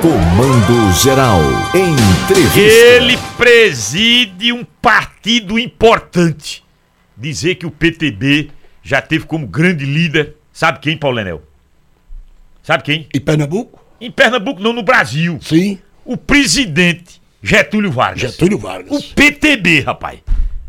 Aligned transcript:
Comando 0.00 0.92
Geral. 1.02 1.40
Entrevista. 1.74 2.60
Ele 2.60 3.18
preside 3.36 4.52
um 4.52 4.64
partido 4.80 5.58
importante. 5.58 6.62
Dizer 7.16 7.56
que 7.56 7.66
o 7.66 7.70
PTB 7.70 8.50
já 8.82 9.02
teve 9.02 9.26
como 9.26 9.44
grande 9.46 9.84
líder, 9.84 10.36
sabe 10.52 10.78
quem, 10.78 10.96
Paulo 10.96 11.16
Lenel? 11.16 11.42
Sabe 12.62 12.84
quem? 12.84 13.08
E 13.12 13.18
Pernambuco? 13.18 13.82
Em 14.00 14.10
Pernambuco, 14.10 14.60
não, 14.62 14.72
no 14.72 14.84
Brasil. 14.84 15.38
Sim. 15.42 15.80
O 16.04 16.16
presidente 16.16 17.20
Getúlio 17.42 17.90
Vargas. 17.90 18.20
Getúlio 18.32 18.58
Vargas. 18.58 18.92
O 18.92 19.14
PTB, 19.14 19.80
rapaz. 19.80 20.20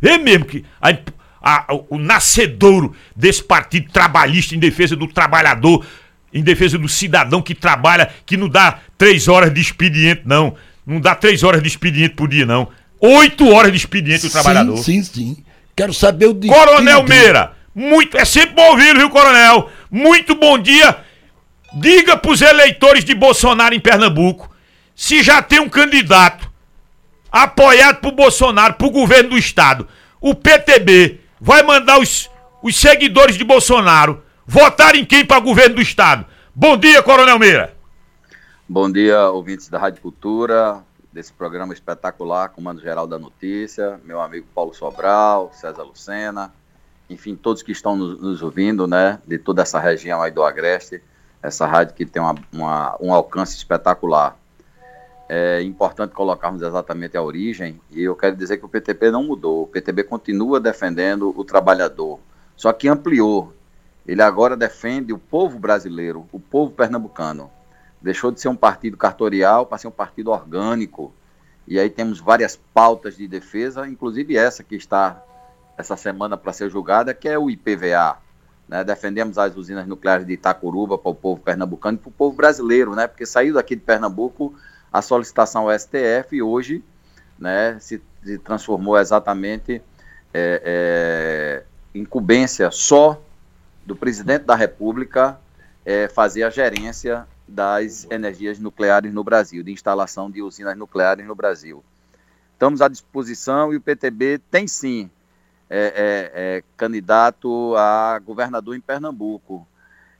É 0.01 0.17
mesmo 0.17 0.45
que 0.45 0.65
a- 0.81 0.97
a- 1.41 1.67
o 1.89 1.99
nascedouro 1.99 2.95
desse 3.15 3.43
partido 3.43 3.91
trabalhista 3.91 4.55
em 4.55 4.59
defesa 4.59 4.95
do 4.95 5.07
trabalhador, 5.07 5.85
em 6.33 6.43
defesa 6.43 6.77
do 6.77 6.87
cidadão 6.87 7.41
que 7.41 7.55
trabalha, 7.55 8.09
que 8.25 8.37
não 8.37 8.47
dá 8.47 8.79
três 8.97 9.27
horas 9.27 9.53
de 9.53 9.61
expediente, 9.61 10.21
não. 10.25 10.55
Não 10.85 10.99
dá 10.99 11.15
três 11.15 11.43
horas 11.43 11.61
de 11.61 11.67
expediente 11.67 12.15
por 12.15 12.27
dia, 12.27 12.45
não. 12.45 12.67
Oito 12.99 13.47
horas 13.49 13.71
de 13.71 13.77
expediente 13.77 14.27
o 14.27 14.29
trabalhador. 14.29 14.77
Sim, 14.77 15.03
sim. 15.03 15.37
Quero 15.75 15.93
saber 15.93 16.27
o 16.27 16.33
destino 16.33 16.65
Coronel. 16.65 17.03
Meira, 17.03 17.53
muito, 17.73 18.17
é 18.17 18.25
sempre 18.25 18.55
bom 18.55 18.71
ouvir, 18.71 18.97
viu, 18.97 19.09
Coronel? 19.09 19.69
Muito 19.89 20.35
bom 20.35 20.57
dia. 20.57 20.97
Diga 21.75 22.17
pros 22.17 22.41
eleitores 22.41 23.05
de 23.05 23.13
Bolsonaro 23.13 23.75
em 23.75 23.79
Pernambuco 23.79 24.49
se 24.95 25.23
já 25.23 25.41
tem 25.41 25.61
um 25.61 25.69
candidato 25.69 26.51
apoiado 27.31 28.01
por 28.01 28.11
Bolsonaro, 28.11 28.73
pro 28.73 28.89
governo 28.89 29.29
do 29.29 29.37
estado. 29.37 29.87
O 30.19 30.35
PTB 30.35 31.21
vai 31.39 31.63
mandar 31.63 31.99
os, 31.99 32.29
os 32.61 32.75
seguidores 32.75 33.37
de 33.37 33.45
Bolsonaro 33.45 34.21
votar 34.53 34.95
em 34.95 35.05
quem 35.05 35.23
para 35.23 35.39
governo 35.39 35.75
do 35.75 35.81
estado. 35.81 36.25
Bom 36.55 36.75
dia, 36.75 37.03
Coronel 37.03 37.37
Meira. 37.37 37.75
Bom 38.67 38.91
dia, 38.91 39.29
ouvintes 39.29 39.69
da 39.69 39.77
Rádio 39.77 40.01
Cultura, 40.01 40.83
desse 41.13 41.31
programa 41.31 41.71
espetacular, 41.71 42.49
Comando 42.49 42.81
Geral 42.81 43.05
da 43.05 43.19
Notícia, 43.19 43.99
meu 44.03 44.19
amigo 44.19 44.47
Paulo 44.55 44.73
Sobral, 44.73 45.51
César 45.53 45.83
Lucena, 45.83 46.51
enfim, 47.07 47.35
todos 47.35 47.61
que 47.61 47.71
estão 47.71 47.95
nos, 47.95 48.19
nos 48.19 48.41
ouvindo, 48.41 48.87
né, 48.87 49.19
de 49.23 49.37
toda 49.37 49.61
essa 49.61 49.79
região 49.79 50.19
aí 50.19 50.31
do 50.31 50.41
Agreste, 50.43 50.99
essa 51.43 51.67
rádio 51.67 51.93
que 51.93 52.03
tem 52.05 52.19
uma, 52.19 52.33
uma- 52.51 52.97
um 52.99 53.13
alcance 53.13 53.55
espetacular. 53.55 54.35
É 55.27 55.61
importante 55.61 56.11
colocarmos 56.15 56.63
exatamente 56.63 57.15
a 57.15 57.21
origem, 57.21 57.79
e 57.91 58.01
eu 58.01 58.15
quero 58.15 58.35
dizer 58.35 58.57
que 58.57 58.65
o 58.65 58.69
PTB 58.69 59.11
não 59.11 59.23
mudou, 59.23 59.61
o 59.63 59.67
PTB 59.67 60.03
continua 60.05 60.59
defendendo 60.59 61.31
o 61.37 61.45
trabalhador, 61.45 62.19
só 62.55 62.73
que 62.73 62.87
ampliou. 62.87 63.53
Ele 64.09 64.23
agora 64.23 64.57
defende 64.57 65.13
o 65.13 65.19
povo 65.19 65.59
brasileiro, 65.59 66.27
o 66.31 66.39
povo 66.39 66.71
pernambucano 66.71 67.51
deixou 68.01 68.31
de 68.31 68.41
ser 68.41 68.47
um 68.47 68.55
partido 68.55 68.97
cartorial 68.97 69.67
para 69.67 69.77
ser 69.77 69.87
um 69.87 69.91
partido 69.91 70.31
orgânico. 70.31 71.13
E 71.67 71.79
aí 71.79 71.91
temos 71.91 72.19
várias 72.19 72.55
pautas 72.73 73.15
de 73.15 73.27
defesa, 73.27 73.87
inclusive 73.87 74.35
essa 74.35 74.63
que 74.63 74.75
está 74.75 75.23
essa 75.77 75.95
semana 75.95 76.35
para 76.35 76.51
ser 76.51 76.71
julgada, 76.71 77.13
que 77.13 77.29
é 77.29 77.37
o 77.37 77.51
IPVA. 77.51 78.17
Né? 78.67 78.83
Defendemos 78.83 79.37
as 79.37 79.55
usinas 79.55 79.85
nucleares 79.85 80.25
de 80.25 80.33
Itacuruba 80.33 80.97
para 80.97 81.11
o 81.11 81.15
povo 81.15 81.39
pernambucano 81.39 81.99
e 81.99 82.01
para 82.01 82.09
o 82.09 82.11
povo 82.11 82.35
brasileiro, 82.35 82.95
né? 82.95 83.05
porque 83.05 83.27
saiu 83.27 83.53
daqui 83.53 83.75
de 83.75 83.83
Pernambuco 83.83 84.55
a 84.91 85.03
solicitação 85.03 85.69
ao 85.69 85.79
STF 85.79 86.35
e 86.35 86.41
hoje 86.41 86.83
né, 87.37 87.77
se, 87.79 88.01
se 88.23 88.39
transformou 88.39 88.97
exatamente 88.97 89.83
é, 90.33 91.63
é, 91.63 91.63
incumbência 91.93 92.71
só 92.71 93.21
do 93.89 93.95
presidente 93.95 94.43
da 94.43 94.55
República 94.55 95.39
é, 95.83 96.07
fazer 96.07 96.43
a 96.43 96.49
gerência 96.51 97.27
das 97.47 98.05
energias 98.11 98.59
nucleares 98.59 99.11
no 99.11 99.23
Brasil, 99.23 99.63
de 99.63 99.71
instalação 99.71 100.29
de 100.29 100.43
usinas 100.43 100.77
nucleares 100.77 101.25
no 101.25 101.33
Brasil. 101.33 101.83
Estamos 102.53 102.83
à 102.83 102.87
disposição 102.87 103.73
e 103.73 103.77
o 103.77 103.81
PTB 103.81 104.39
tem 104.51 104.67
sim 104.67 105.09
é, 105.67 105.79
é, 105.79 106.57
é, 106.57 106.63
candidato 106.77 107.73
a 107.75 108.19
governador 108.19 108.75
em 108.75 108.79
Pernambuco. 108.79 109.67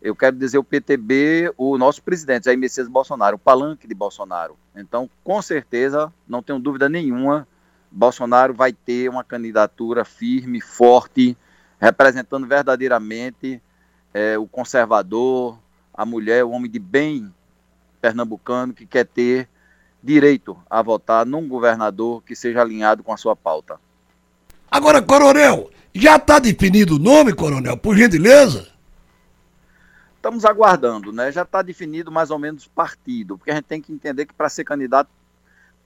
Eu 0.02 0.16
quero 0.16 0.36
dizer 0.36 0.58
o 0.58 0.64
PTB, 0.64 1.54
o 1.56 1.78
nosso 1.78 2.02
presidente, 2.02 2.46
Jair 2.46 2.58
Messias 2.58 2.88
Bolsonaro, 2.88 3.36
o 3.36 3.40
palanque 3.40 3.88
de 3.88 3.94
Bolsonaro. 3.94 4.58
Então, 4.76 5.08
com 5.24 5.40
certeza, 5.44 6.12
não 6.28 6.42
tenho 6.42 6.58
dúvida 6.58 6.90
nenhuma, 6.90 7.48
Bolsonaro 7.92 8.52
vai 8.52 8.74
ter 8.74 9.10
uma 9.10 9.24
candidatura 9.24 10.04
firme, 10.04 10.60
forte, 10.60 11.38
representando 11.80 12.46
verdadeiramente 12.46 13.62
é, 14.14 14.38
o 14.38 14.48
conservador, 14.48 15.58
a 15.94 16.06
mulher, 16.06 16.44
o 16.44 16.52
homem 16.52 16.70
de 16.70 16.80
bem 16.80 17.34
pernambucano 18.02 18.74
que 18.74 18.86
quer 18.86 19.06
ter 19.06 19.48
direito 20.02 20.58
a 20.70 20.82
votar 20.82 21.26
num 21.26 21.48
governador 21.48 22.24
que 22.24 22.36
seja 22.36 22.62
alinhado 22.62 23.04
com 23.04 23.14
a 23.14 23.18
sua 23.18 23.36
pauta. 23.36 23.80
Agora, 24.70 25.02
Coronel, 25.02 25.70
já 25.94 26.16
está 26.16 26.40
definido 26.40 26.96
o 26.96 27.00
nome, 27.00 27.34
Coronel, 27.34 27.76
por 27.78 27.96
gentileza? 27.96 28.68
Estamos 30.16 30.46
aguardando, 30.46 31.12
né? 31.12 31.32
Já 31.32 31.44
está 31.44 31.62
definido 31.62 32.12
mais 32.12 32.30
ou 32.30 32.38
menos 32.38 32.66
o 32.66 32.70
partido, 32.70 33.38
porque 33.38 33.52
a 33.52 33.56
gente 33.56 33.66
tem 33.66 33.82
que 33.82 33.92
entender 33.92 34.26
que 34.26 34.34
para 34.34 34.50
ser 34.50 34.64
candidato 34.64 35.10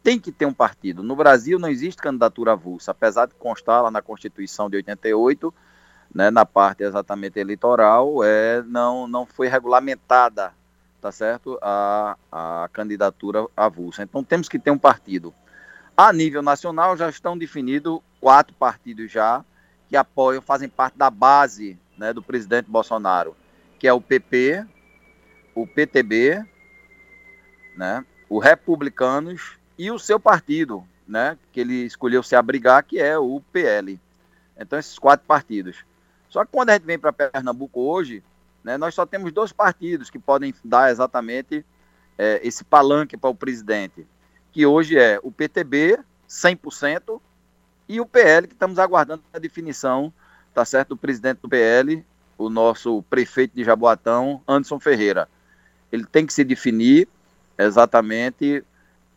tem 0.04 0.20
que 0.20 0.32
ter 0.32 0.46
um 0.46 0.54
partido. 0.54 1.02
No 1.02 1.16
Brasil 1.16 1.58
não 1.58 1.70
existe 1.70 2.02
candidatura 2.02 2.52
avulsa, 2.52 2.92
apesar 2.92 3.28
de 3.28 3.36
constar 3.36 3.82
lá 3.82 3.90
na 3.90 4.02
Constituição 4.02 4.70
de 4.70 4.76
88, 4.76 5.54
né, 6.14 6.30
na 6.30 6.46
parte 6.46 6.84
exatamente 6.84 7.40
eleitoral, 7.40 8.24
é, 8.24 8.62
não, 8.64 9.08
não 9.08 9.26
foi 9.26 9.48
regulamentada, 9.48 10.54
tá 11.02 11.12
certo, 11.12 11.58
a, 11.62 12.16
a 12.32 12.70
candidatura 12.72 13.46
avulsa. 13.58 14.04
Então 14.04 14.24
temos 14.24 14.48
que 14.48 14.60
ter 14.60 14.72
um 14.72 14.78
partido. 14.78 15.34
A 15.98 16.14
nível 16.14 16.42
nacional 16.42 16.96
já 16.96 17.10
estão 17.10 17.38
definidos 17.38 18.00
quatro 18.20 18.54
partidos 18.56 19.12
já 19.12 19.44
que 19.90 19.98
apoiam, 19.98 20.42
fazem 20.42 20.70
parte 20.70 20.98
da 20.98 21.10
base 21.10 21.78
né, 21.98 22.14
do 22.14 22.22
presidente 22.22 22.70
Bolsonaro, 22.70 23.36
que 23.78 23.88
é 23.88 23.94
o 23.94 24.02
PP, 24.02 24.66
o 25.54 25.68
PTB, 25.68 26.44
né, 27.76 28.06
o 28.30 28.40
Republicanos 28.40 29.58
e 29.78 29.92
o 29.92 30.00
seu 30.00 30.20
partido, 30.20 30.84
né, 31.08 31.38
que 31.52 31.60
ele 31.60 31.86
escolheu 31.86 32.24
se 32.24 32.36
abrigar, 32.36 32.84
que 32.84 33.00
é 33.00 33.18
o 33.18 33.42
PL. 33.52 34.00
Então 34.58 34.80
esses 34.80 34.98
quatro 34.98 35.26
partidos. 35.28 35.84
Só 36.34 36.44
que 36.44 36.52
quando 36.52 36.72
a 36.72 36.74
gente 36.74 36.86
vem 36.86 36.98
para 36.98 37.14
Pernambuco 37.14 37.80
hoje, 37.80 38.24
né, 38.64 38.76
nós 38.76 38.96
só 38.96 39.06
temos 39.06 39.32
dois 39.32 39.52
partidos 39.52 40.10
que 40.10 40.18
podem 40.18 40.52
dar 40.66 40.90
exatamente 40.90 41.64
é, 42.18 42.42
esse 42.44 42.64
palanque 42.64 43.16
para 43.16 43.30
o 43.30 43.36
presidente, 43.36 44.04
que 44.52 44.66
hoje 44.66 44.98
é 44.98 45.20
o 45.22 45.32
PTB, 45.32 46.00
100%, 46.28 47.22
e 47.88 48.02
o 48.02 48.06
PL, 48.08 48.48
que 48.48 48.56
estamos 48.56 48.80
aguardando 48.80 49.22
a 49.32 49.38
definição, 49.38 50.12
tá 50.56 50.66
certo, 50.66 50.90
do 50.90 50.98
presidente 50.98 51.38
do 51.40 51.48
PL, 51.48 52.04
o 52.36 52.50
nosso 52.50 53.04
prefeito 53.04 53.56
de 53.56 53.64
Jaboatão, 53.64 54.42
Anderson 54.48 54.80
Ferreira. 54.80 55.30
Ele 55.92 56.04
tem 56.04 56.26
que 56.26 56.34
se 56.34 56.44
definir 56.44 57.08
exatamente 57.60 58.66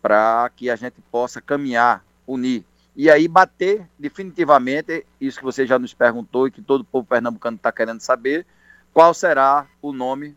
para 0.02 0.50
que 0.54 0.68
a 0.68 0.76
gente 0.76 1.00
possa 1.10 1.40
caminhar, 1.40 2.04
unir 2.26 2.62
e 2.96 3.10
aí 3.10 3.28
bater 3.28 3.86
definitivamente 3.98 5.04
isso 5.20 5.38
que 5.38 5.44
você 5.44 5.66
já 5.66 5.78
nos 5.78 5.92
perguntou 5.92 6.48
e 6.48 6.50
que 6.50 6.62
todo 6.62 6.80
o 6.80 6.84
povo 6.84 7.06
pernambucano 7.06 7.56
está 7.56 7.70
querendo 7.70 8.00
saber, 8.00 8.46
qual 8.92 9.12
será 9.12 9.66
o 9.82 9.92
nome 9.92 10.34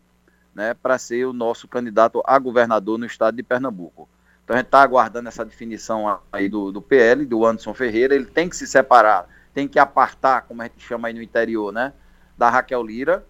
né, 0.54 0.74
para 0.74 0.98
ser 0.98 1.24
o 1.24 1.32
nosso 1.32 1.66
candidato 1.66 2.22
a 2.26 2.38
governador 2.38 2.98
no 2.98 3.06
estado 3.06 3.34
de 3.36 3.42
Pernambuco. 3.42 4.06
Então 4.44 4.54
a 4.54 4.58
gente 4.58 4.66
está 4.66 4.82
aguardando 4.82 5.28
essa 5.28 5.44
definição 5.44 6.20
aí 6.30 6.50
do, 6.50 6.70
do 6.70 6.82
PL, 6.82 7.24
do 7.24 7.46
Anderson 7.46 7.72
Ferreira, 7.72 8.14
ele 8.14 8.26
tem 8.26 8.48
que 8.48 8.56
se 8.56 8.66
separar, 8.66 9.26
tem 9.54 9.66
que 9.66 9.78
apartar, 9.78 10.42
como 10.42 10.60
a 10.60 10.66
gente 10.66 10.80
chama 10.80 11.08
aí 11.08 11.14
no 11.14 11.22
interior, 11.22 11.72
né, 11.72 11.94
da 12.36 12.50
Raquel 12.50 12.82
Lira, 12.82 13.24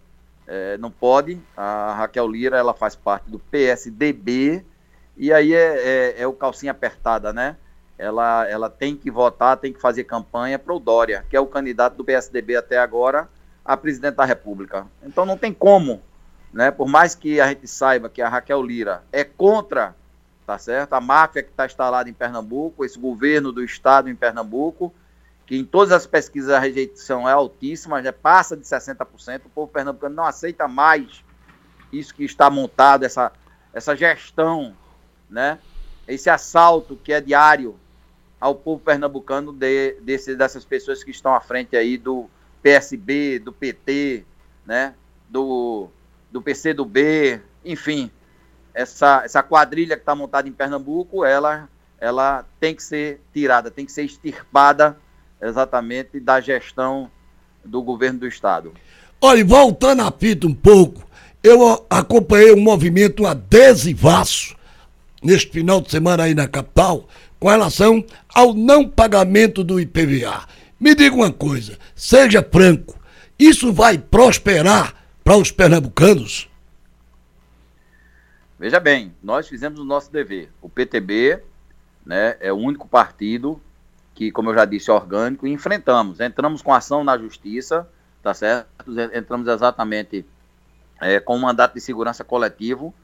é, 0.47 0.77
não 0.79 0.91
pode, 0.91 1.41
a 1.57 1.95
Raquel 1.95 2.27
Lira 2.27 2.57
ela 2.57 2.75
faz 2.75 2.97
parte 2.97 3.31
do 3.31 3.39
PSDB, 3.39 4.65
e 5.17 5.33
aí 5.33 5.54
é, 5.54 6.16
é, 6.16 6.22
é 6.22 6.27
o 6.27 6.33
calcinha 6.33 6.72
apertada, 6.72 7.33
né, 7.33 7.57
ela, 8.01 8.49
ela 8.49 8.71
tem 8.71 8.97
que 8.97 9.11
votar, 9.11 9.59
tem 9.59 9.75
que 9.75 9.81
fazer 9.81 10.05
campanha 10.05 10.59
para 10.59 10.73
o 10.73 10.81
Dória, 10.81 11.25
que 11.29 11.37
é 11.37 11.41
o 11.41 11.47
candidato 11.47 11.97
do 11.97 12.05
PSDB 12.05 12.57
até 12.57 12.79
agora 12.79 13.29
a 13.63 13.77
presidente 13.77 14.15
da 14.15 14.25
República. 14.25 14.87
Então 15.03 15.27
não 15.27 15.37
tem 15.37 15.53
como, 15.53 16.01
né? 16.51 16.71
Por 16.71 16.89
mais 16.89 17.15
que 17.15 17.39
a 17.39 17.49
gente 17.49 17.69
saiba 17.69 18.09
que 18.09 18.23
a 18.23 18.29
Raquel 18.29 18.63
Lira 18.63 19.05
é 19.13 19.23
contra, 19.23 19.95
tá 20.47 20.57
certo? 20.57 20.95
A 20.95 21.01
máfia 21.01 21.43
que 21.43 21.51
está 21.51 21.67
instalada 21.67 22.09
em 22.09 22.15
Pernambuco, 22.15 22.87
esse 22.87 22.99
governo 22.99 23.53
do 23.53 23.63
estado 23.63 24.09
em 24.09 24.17
Pernambuco, 24.17 24.95
que 25.45 25.59
em 25.59 25.65
todas 25.65 25.93
as 25.93 26.07
pesquisas 26.07 26.51
a 26.51 26.59
rejeição 26.59 27.29
é 27.29 27.33
altíssima, 27.33 28.03
já 28.03 28.15
passa 28.15 28.57
de 28.57 28.63
60%, 28.63 29.43
o 29.45 29.51
povo 29.51 29.71
pernambucano 29.71 30.15
não 30.15 30.25
aceita 30.25 30.67
mais 30.67 31.23
isso 31.93 32.15
que 32.15 32.25
está 32.25 32.49
montado, 32.49 33.05
essa, 33.05 33.31
essa 33.75 33.95
gestão, 33.95 34.75
né? 35.29 35.59
Esse 36.09 36.31
assalto 36.31 36.97
que 36.97 37.13
é 37.13 37.21
diário 37.21 37.79
ao 38.41 38.54
povo 38.54 38.81
pernambucano 38.83 39.53
de, 39.53 39.97
desse, 40.01 40.34
dessas 40.34 40.65
pessoas 40.65 41.04
que 41.04 41.10
estão 41.10 41.34
à 41.34 41.41
frente 41.41 41.77
aí 41.77 41.98
do 41.98 42.28
PSB, 42.63 43.39
do 43.39 43.53
PT, 43.53 44.25
né, 44.65 44.95
do, 45.28 45.89
do 46.33 46.41
PCdoB, 46.41 47.41
enfim, 47.65 48.10
essa, 48.72 49.22
essa 49.25 49.42
quadrilha 49.42 49.97
que 49.97 50.03
está 50.03 50.15
montada 50.15 50.48
em 50.48 50.53
Pernambuco, 50.53 51.25
ela, 51.25 51.69
ela 52.01 52.45
tem 52.59 52.75
que 52.75 52.83
ser 52.83 53.21
tirada, 53.33 53.71
tem 53.71 53.84
que 53.84 53.92
ser 53.92 54.04
extirpada 54.04 54.97
exatamente 55.41 56.19
da 56.21 56.41
gestão 56.41 57.10
do 57.65 57.83
governo 57.83 58.21
do 58.21 58.27
estado. 58.27 58.72
Olha, 59.21 59.45
voltando 59.45 60.03
a 60.03 60.10
fita 60.10 60.47
um 60.47 60.54
pouco, 60.54 61.07
eu 61.42 61.84
acompanhei 61.91 62.54
um 62.54 62.60
movimento 62.60 63.27
adesivaço 63.27 64.57
neste 65.22 65.51
final 65.51 65.81
de 65.81 65.91
semana 65.91 66.25
aí 66.25 66.34
na 66.34 66.48
capital 66.48 67.07
com 67.41 67.48
relação 67.48 68.04
ao 68.33 68.53
não 68.53 68.87
pagamento 68.87 69.65
do 69.65 69.81
IPVA. 69.81 70.47
Me 70.78 70.95
diga 70.95 71.16
uma 71.16 71.33
coisa, 71.33 71.78
seja 71.95 72.42
franco, 72.42 72.98
isso 73.39 73.72
vai 73.72 73.98
prosperar 73.98 74.95
para 75.25 75.37
os 75.37 75.51
pernambucanos? 75.51 76.51
Veja 78.59 78.78
bem, 78.78 79.15
nós 79.22 79.48
fizemos 79.48 79.81
o 79.81 79.84
nosso 79.84 80.13
dever. 80.13 80.51
O 80.60 80.69
PTB 80.69 81.42
né, 82.04 82.37
é 82.41 82.53
o 82.53 82.57
único 82.57 82.87
partido 82.87 83.59
que, 84.15 84.31
como 84.31 84.51
eu 84.51 84.54
já 84.54 84.66
disse, 84.66 84.91
é 84.91 84.92
orgânico, 84.92 85.47
e 85.47 85.51
enfrentamos. 85.51 86.21
Entramos 86.21 86.60
com 86.60 86.75
ação 86.75 87.03
na 87.03 87.16
justiça, 87.16 87.89
tá 88.22 88.34
certo? 88.34 88.69
Entramos 89.15 89.48
exatamente 89.48 90.27
é, 91.01 91.19
com 91.19 91.37
um 91.37 91.41
mandato 91.41 91.72
de 91.72 91.81
segurança 91.81 92.22
coletivo, 92.22 92.95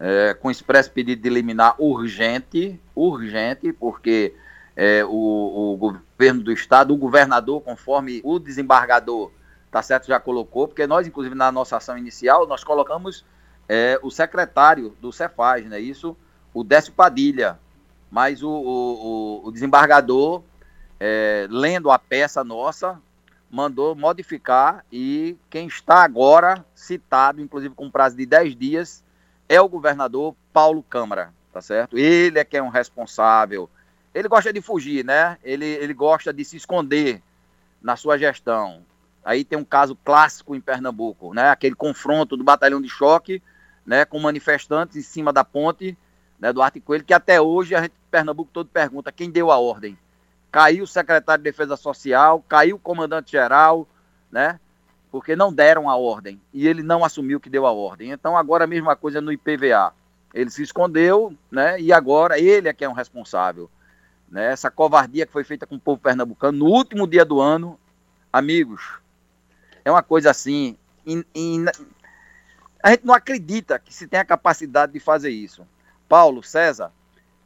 é, 0.00 0.34
com 0.34 0.50
expresso 0.50 0.90
pedido 0.90 1.22
de 1.22 1.28
eliminar 1.28 1.74
urgente, 1.78 2.80
urgente, 2.94 3.72
porque 3.72 4.34
é, 4.76 5.04
o, 5.04 5.74
o, 5.74 5.76
governo 5.76 6.42
do 6.42 6.52
estado, 6.52 6.94
o 6.94 6.96
governador, 6.96 7.60
conforme 7.62 8.20
o 8.24 8.38
desembargador, 8.38 9.30
tá 9.70 9.82
certo, 9.82 10.06
já 10.06 10.20
colocou, 10.20 10.68
porque 10.68 10.86
nós, 10.86 11.06
inclusive, 11.06 11.34
na 11.34 11.50
nossa 11.50 11.76
ação 11.76 11.98
inicial, 11.98 12.46
nós 12.46 12.62
colocamos 12.62 13.24
é, 13.68 13.98
o 14.02 14.10
secretário 14.10 14.96
do 15.00 15.12
Cefaz, 15.12 15.66
né? 15.66 15.80
Isso, 15.80 16.16
o 16.54 16.62
Décio 16.64 16.92
Padilha. 16.92 17.58
Mas 18.10 18.42
o, 18.42 18.48
o, 18.48 19.48
o 19.48 19.52
desembargador, 19.52 20.42
é, 20.98 21.46
lendo 21.50 21.90
a 21.90 21.98
peça 21.98 22.42
nossa, 22.42 22.98
mandou 23.50 23.94
modificar 23.94 24.84
e 24.90 25.36
quem 25.50 25.66
está 25.66 26.02
agora 26.02 26.64
citado, 26.74 27.40
inclusive 27.42 27.74
com 27.74 27.90
prazo 27.90 28.16
de 28.16 28.24
10 28.24 28.56
dias, 28.56 29.04
é 29.48 29.60
o 29.60 29.68
governador 29.68 30.34
Paulo 30.52 30.82
Câmara, 30.82 31.32
tá 31.52 31.60
certo? 31.60 31.96
Ele 31.96 32.38
é 32.38 32.44
quem 32.44 32.60
é 32.60 32.62
um 32.62 32.68
responsável. 32.68 33.68
Ele 34.14 34.28
gosta 34.28 34.52
de 34.52 34.60
fugir, 34.60 35.04
né? 35.04 35.38
Ele, 35.42 35.64
ele 35.64 35.94
gosta 35.94 36.32
de 36.32 36.44
se 36.44 36.56
esconder 36.56 37.22
na 37.80 37.96
sua 37.96 38.18
gestão. 38.18 38.82
Aí 39.24 39.44
tem 39.44 39.58
um 39.58 39.64
caso 39.64 39.96
clássico 40.04 40.54
em 40.54 40.60
Pernambuco, 40.60 41.32
né? 41.34 41.50
Aquele 41.50 41.74
confronto 41.74 42.36
do 42.36 42.44
batalhão 42.44 42.80
de 42.80 42.88
choque 42.88 43.42
né, 43.88 44.04
com 44.04 44.20
manifestantes 44.20 44.96
em 44.96 45.02
cima 45.02 45.32
da 45.32 45.42
ponte 45.42 45.96
né, 46.38 46.52
do 46.52 46.60
Arte 46.60 46.78
Coelho, 46.78 47.04
que 47.04 47.14
até 47.14 47.40
hoje 47.40 47.74
a 47.74 47.80
gente, 47.80 47.94
Pernambuco 48.10 48.50
todo 48.52 48.68
pergunta 48.68 49.10
quem 49.10 49.30
deu 49.30 49.50
a 49.50 49.58
ordem. 49.58 49.98
Caiu 50.52 50.84
o 50.84 50.86
secretário 50.86 51.42
de 51.42 51.50
Defesa 51.50 51.74
Social, 51.74 52.44
caiu 52.46 52.76
o 52.76 52.78
comandante-geral, 52.78 53.88
né? 54.30 54.60
Porque 55.10 55.34
não 55.34 55.52
deram 55.52 55.88
a 55.88 55.96
ordem 55.96 56.40
e 56.52 56.66
ele 56.66 56.82
não 56.82 57.04
assumiu 57.04 57.40
que 57.40 57.48
deu 57.48 57.66
a 57.66 57.72
ordem. 57.72 58.10
Então 58.10 58.36
agora 58.36 58.64
a 58.64 58.66
mesma 58.66 58.94
coisa 58.94 59.20
no 59.20 59.32
IPVA. 59.32 59.92
Ele 60.34 60.50
se 60.50 60.62
escondeu, 60.62 61.34
né? 61.50 61.80
E 61.80 61.92
agora 61.92 62.38
ele 62.38 62.68
é 62.68 62.72
que 62.72 62.84
é 62.84 62.88
um 62.88 62.92
responsável. 62.92 63.70
Né? 64.30 64.52
Essa 64.52 64.70
covardia 64.70 65.26
que 65.26 65.32
foi 65.32 65.44
feita 65.44 65.66
com 65.66 65.76
o 65.76 65.80
povo 65.80 66.00
pernambucano 66.00 66.58
no 66.58 66.66
último 66.66 67.06
dia 67.06 67.24
do 67.24 67.40
ano, 67.40 67.80
amigos, 68.30 68.98
é 69.84 69.90
uma 69.90 70.02
coisa 70.02 70.30
assim 70.30 70.76
in, 71.06 71.24
in, 71.34 71.64
a 72.82 72.90
gente 72.90 73.06
não 73.06 73.14
acredita 73.14 73.78
que 73.78 73.92
se 73.92 74.06
tem 74.06 74.20
a 74.20 74.24
capacidade 74.24 74.92
de 74.92 75.00
fazer 75.00 75.30
isso. 75.30 75.66
Paulo, 76.08 76.42
César, 76.42 76.92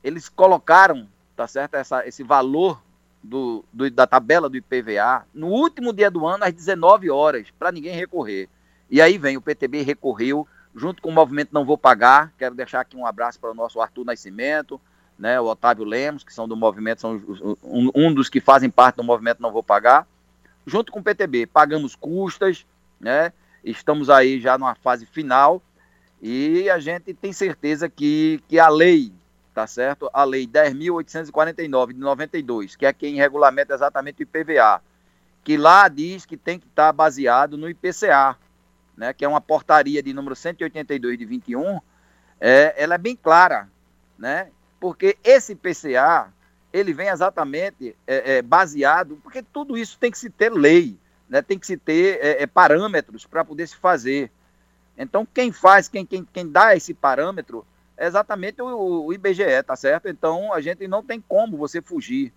eles 0.03 0.29
colocaram, 0.29 1.08
tá 1.37 1.47
certo, 1.47 1.75
essa, 1.76 2.06
esse 2.06 2.23
valor 2.23 2.82
do, 3.23 3.65
do, 3.73 3.91
da 3.91 4.07
tabela 4.07 4.49
do 4.49 4.57
IPVA 4.57 5.27
no 5.33 5.49
último 5.49 5.93
dia 5.93 6.11
do 6.11 6.27
ano, 6.27 6.45
às 6.45 6.53
19 6.53 7.11
horas, 7.11 7.49
para 7.59 7.73
ninguém 7.73 7.95
recorrer. 7.95 8.49
E 8.91 9.01
aí 9.01 9.17
vem, 9.17 9.37
o 9.37 9.41
PTB 9.41 9.83
recorreu, 9.83 10.47
junto 10.75 11.01
com 11.01 11.09
o 11.09 11.13
movimento 11.13 11.51
Não 11.53 11.65
Vou 11.65 11.79
Pagar. 11.79 12.33
Quero 12.37 12.55
deixar 12.55 12.81
aqui 12.81 12.97
um 12.97 13.07
abraço 13.07 13.39
para 13.39 13.51
o 13.51 13.55
nosso 13.55 13.81
Arthur 13.81 14.05
Nascimento, 14.05 14.81
né, 15.19 15.41
o 15.41 15.47
Otávio 15.47 15.85
Lemos, 15.85 16.25
que 16.25 16.35
são 16.35 16.49
do 16.49 16.57
movimento, 16.57 17.01
são 17.01 17.23
um, 17.63 17.91
um 17.95 18.13
dos 18.13 18.29
que 18.29 18.41
fazem 18.41 18.69
parte 18.69 18.97
do 18.97 19.05
movimento 19.05 19.41
Não 19.41 19.53
Vou 19.53 19.63
Pagar. 19.63 20.07
Junto 20.67 20.91
com 20.91 21.01
o 21.01 21.03
PTB, 21.03 21.47
pagamos 21.47 21.95
custas, 21.95 22.67
né? 23.01 23.33
Estamos 23.65 24.11
aí 24.11 24.41
já 24.41 24.59
numa 24.59 24.75
fase 24.75 25.07
final 25.07 25.63
e 26.21 26.69
a 26.71 26.79
gente 26.79 27.15
tem 27.15 27.33
certeza 27.33 27.89
que, 27.89 28.43
que 28.49 28.59
a 28.59 28.69
lei, 28.69 29.13
tá 29.55 29.67
certo? 29.67 30.09
A 30.13 30.25
lei 30.25 30.47
10.849 30.47 31.89
de 31.89 31.99
92, 31.99 32.77
que 32.77 32.87
é 32.87 32.93
quem 32.93 33.17
regulamenta 33.17 33.75
exatamente 33.75 34.23
o 34.23 34.25
IPVA, 34.25 34.83
que 35.45 35.57
lá 35.57 35.89
diz 35.89 36.25
que 36.25 36.37
tem 36.37 36.59
que 36.59 36.67
estar 36.67 36.87
tá 36.87 36.93
baseado 36.93 37.57
no 37.57 37.69
IPCA, 37.69 38.37
né? 38.97 39.13
Que 39.13 39.25
é 39.25 39.29
uma 39.29 39.41
portaria 39.41 40.03
de 40.03 40.13
número 40.13 40.37
182 40.37 41.19
de 41.19 41.25
21, 41.25 41.81
é, 42.41 42.75
ela 42.77 42.95
é 42.95 42.99
bem 42.99 43.17
clara, 43.17 43.69
né? 44.19 44.51
Porque 44.81 45.17
esse 45.23 45.53
IPCA 45.53 46.33
ele 46.73 46.93
vem 46.93 47.09
exatamente 47.09 47.95
é, 48.07 48.37
é, 48.37 48.43
baseado, 48.43 49.21
porque 49.23 49.43
tudo 49.43 49.77
isso 49.77 49.99
tem 49.99 50.11
que 50.11 50.19
se 50.19 50.31
ter 50.31 50.51
lei 50.51 50.99
né, 51.33 51.41
tem 51.41 51.59
que 51.59 51.67
se 51.67 51.79
ter 51.79 52.19
é, 52.21 52.43
é, 52.43 52.47
parâmetros 52.47 53.25
para 53.25 53.43
poder 53.43 53.67
se 53.67 53.75
fazer. 53.75 54.31
Então, 54.99 55.27
quem 55.27 55.51
faz, 55.51 55.89
quem, 55.89 56.05
quem, 56.05 56.29
quem 56.31 56.47
dá 56.47 56.77
esse 56.77 56.93
parâmetro 56.93 57.67
exatamente 58.07 58.63
o, 58.63 59.07
o 59.07 59.13
IBGE, 59.13 59.63
tá 59.67 59.75
certo? 59.77 60.09
Então, 60.09 60.53
a 60.53 60.61
gente 60.61 60.87
não 60.89 61.03
tem 61.03 61.21
como 61.21 61.57
você 61.57 61.81
fugir. 61.81 62.33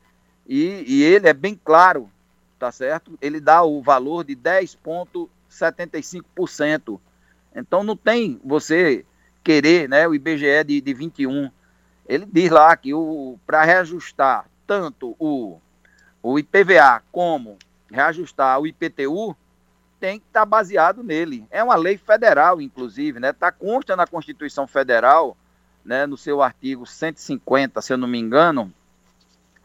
E, 0.47 0.85
e 0.87 1.03
ele 1.03 1.27
é 1.27 1.33
bem 1.33 1.59
claro, 1.63 2.09
tá 2.59 2.71
certo? 2.71 3.17
Ele 3.21 3.39
dá 3.39 3.63
o 3.63 3.81
valor 3.81 4.23
de 4.23 4.35
10,75%. 4.35 6.99
Então, 7.55 7.83
não 7.83 7.97
tem 7.97 8.39
você 8.43 9.05
querer, 9.43 9.89
né, 9.89 10.07
o 10.07 10.15
IBGE 10.15 10.63
de, 10.65 10.81
de 10.81 10.93
21. 10.93 11.49
Ele 12.07 12.25
diz 12.25 12.51
lá 12.51 12.77
que 12.77 12.91
para 13.45 13.63
reajustar 13.63 14.49
tanto 14.67 15.15
o, 15.19 15.59
o 16.21 16.39
IPVA 16.39 17.01
como 17.11 17.57
reajustar 17.91 18.59
o 18.59 18.67
IPTU, 18.67 19.35
tem 19.99 20.19
que 20.19 20.25
estar 20.27 20.41
tá 20.41 20.45
baseado 20.45 21.03
nele. 21.03 21.47
É 21.49 21.63
uma 21.63 21.75
lei 21.75 21.97
federal, 21.97 22.61
inclusive, 22.61 23.19
né? 23.19 23.29
Está 23.29 23.51
consta 23.51 23.95
na 23.95 24.05
Constituição 24.05 24.67
Federal, 24.67 25.35
né, 25.85 26.05
no 26.05 26.17
seu 26.17 26.41
artigo 26.41 26.85
150, 26.85 27.81
se 27.81 27.93
eu 27.93 27.97
não 27.97 28.07
me 28.07 28.19
engano, 28.19 28.73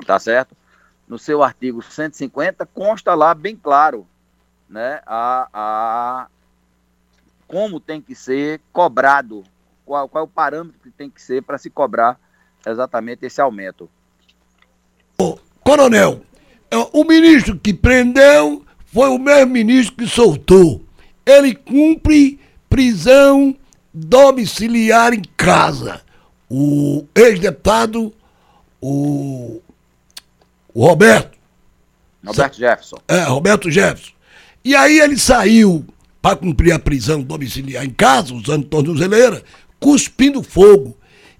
tá 0.07 0.19
certo? 0.19 0.55
No 1.09 1.19
seu 1.19 1.43
artigo 1.43 1.83
150, 1.83 2.67
consta 2.67 3.15
lá 3.15 3.35
bem 3.35 3.57
claro, 3.57 4.07
né, 4.69 5.01
a, 5.07 5.49
a 5.53 6.27
como 7.49 7.81
tem 7.81 8.01
que 8.01 8.15
ser 8.15 8.61
cobrado, 8.73 9.43
qual, 9.85 10.09
qual 10.09 10.23
é 10.23 10.25
o 10.25 10.31
parâmetro 10.31 10.79
que 10.81 10.91
tem 10.91 11.11
que 11.11 11.21
ser 11.21 11.43
para 11.43 11.59
se 11.59 11.71
cobrar 11.71 12.21
exatamente 12.65 13.27
esse 13.27 13.41
aumento. 13.41 13.91
Coronel, 15.71 16.23
é, 16.71 16.77
o 16.93 17.05
ministro 17.05 17.57
que 17.57 17.73
prendeu 17.73 18.65
foi 18.87 19.09
o 19.09 19.19
mesmo 19.19 19.53
ministro 19.53 19.97
que 19.97 20.07
soltou. 20.07 20.85
Ele 21.25 21.55
cumpre 21.55 22.41
prisão 22.69 23.57
domiciliar 23.93 25.13
em 25.13 25.23
casa. 25.37 26.01
O 26.51 27.07
ex-deputado, 27.15 28.13
o, 28.81 29.61
o 30.75 30.87
Roberto. 30.87 31.39
Roberto 32.25 32.57
Jefferson. 32.57 32.97
É, 33.07 33.23
Roberto 33.23 33.71
Jefferson. 33.71 34.13
E 34.65 34.75
aí 34.75 34.99
ele 34.99 35.17
saiu 35.17 35.87
para 36.21 36.37
cumprir 36.37 36.73
a 36.73 36.79
prisão 36.79 37.23
domiciliar 37.23 37.85
em 37.85 37.91
casa, 37.91 38.35
usando 38.35 38.67
tornozeleira, 38.67 39.43
cuspindo 39.79 40.43
fogo 40.43 40.97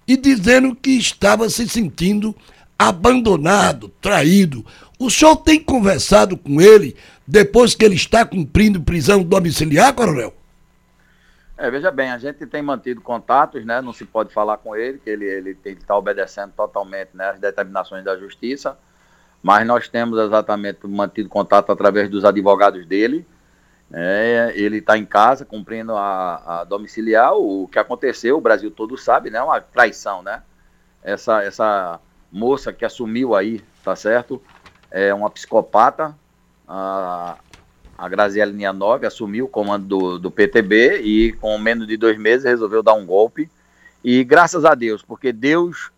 e 0.09 0.17
dizendo 0.17 0.75
que 0.75 0.93
estava 0.93 1.51
se 1.51 1.69
sentindo 1.69 2.35
abandonado, 2.79 3.93
traído. 4.01 4.65
O 4.99 5.11
senhor 5.11 5.37
tem 5.37 5.61
conversado 5.61 6.37
com 6.37 6.61
ele 6.61 6.97
depois 7.27 7.75
que 7.75 7.85
ele 7.85 7.95
está 7.95 8.25
cumprindo 8.25 8.81
prisão 8.81 9.23
domiciliar, 9.23 9.93
coronel? 9.93 10.35
É, 11.63 11.71
veja 11.71 11.91
bem, 11.91 12.11
a 12.11 12.17
gente 12.17 12.47
tem 12.47 12.63
mantido 12.63 13.03
contatos, 13.03 13.67
né? 13.67 13.83
Não 13.83 13.93
se 13.93 14.07
pode 14.07 14.33
falar 14.33 14.57
com 14.57 14.75
ele, 14.75 14.99
que 14.99 15.11
ele 15.11 15.27
ele 15.27 15.59
está 15.67 15.95
obedecendo 15.95 16.55
totalmente 16.57 17.11
né, 17.13 17.29
as 17.29 17.39
determinações 17.39 18.03
da 18.03 18.17
justiça, 18.17 18.79
mas 19.43 19.67
nós 19.67 19.87
temos 19.87 20.19
exatamente 20.19 20.87
mantido 20.87 21.29
contato 21.29 21.71
através 21.71 22.09
dos 22.09 22.25
advogados 22.25 22.87
dele. 22.87 23.27
É, 23.93 24.55
ele 24.55 24.79
está 24.79 24.97
em 24.97 25.05
casa 25.05 25.45
cumprindo 25.45 25.95
a, 25.95 26.61
a, 26.61 26.65
domiciliar. 26.65 27.35
O 27.35 27.69
que 27.71 27.79
aconteceu, 27.79 28.39
o 28.39 28.41
Brasil 28.41 28.71
todo 28.71 28.97
sabe, 28.97 29.29
né? 29.29 29.43
Uma 29.43 29.61
traição, 29.61 30.23
né? 30.23 30.43
Essa, 31.03 31.43
essa 31.43 32.01
moça 32.33 32.73
que 32.73 32.87
assumiu 32.87 33.35
aí, 33.35 33.63
tá 33.85 33.95
certo? 33.95 34.43
É 34.91 35.13
uma 35.13 35.29
psicopata, 35.29 36.17
a, 36.67 37.37
a 38.01 38.09
Graziela 38.09 38.51
Linha 38.51 38.73
9 38.73 39.07
assumiu 39.07 39.45
o 39.45 39.49
comando 39.49 39.87
do, 39.87 40.19
do 40.19 40.31
PTB 40.31 41.03
e 41.03 41.33
com 41.35 41.59
menos 41.59 41.87
de 41.87 41.99
dois 41.99 42.19
meses 42.19 42.47
resolveu 42.47 42.83
dar 42.83 42.95
um 42.95 43.05
golpe 43.05 43.51
E 44.03 44.25
graças 44.25 44.65
a 44.65 44.75
Deus, 44.75 45.03
porque 45.03 45.35
Deus 45.35 45.91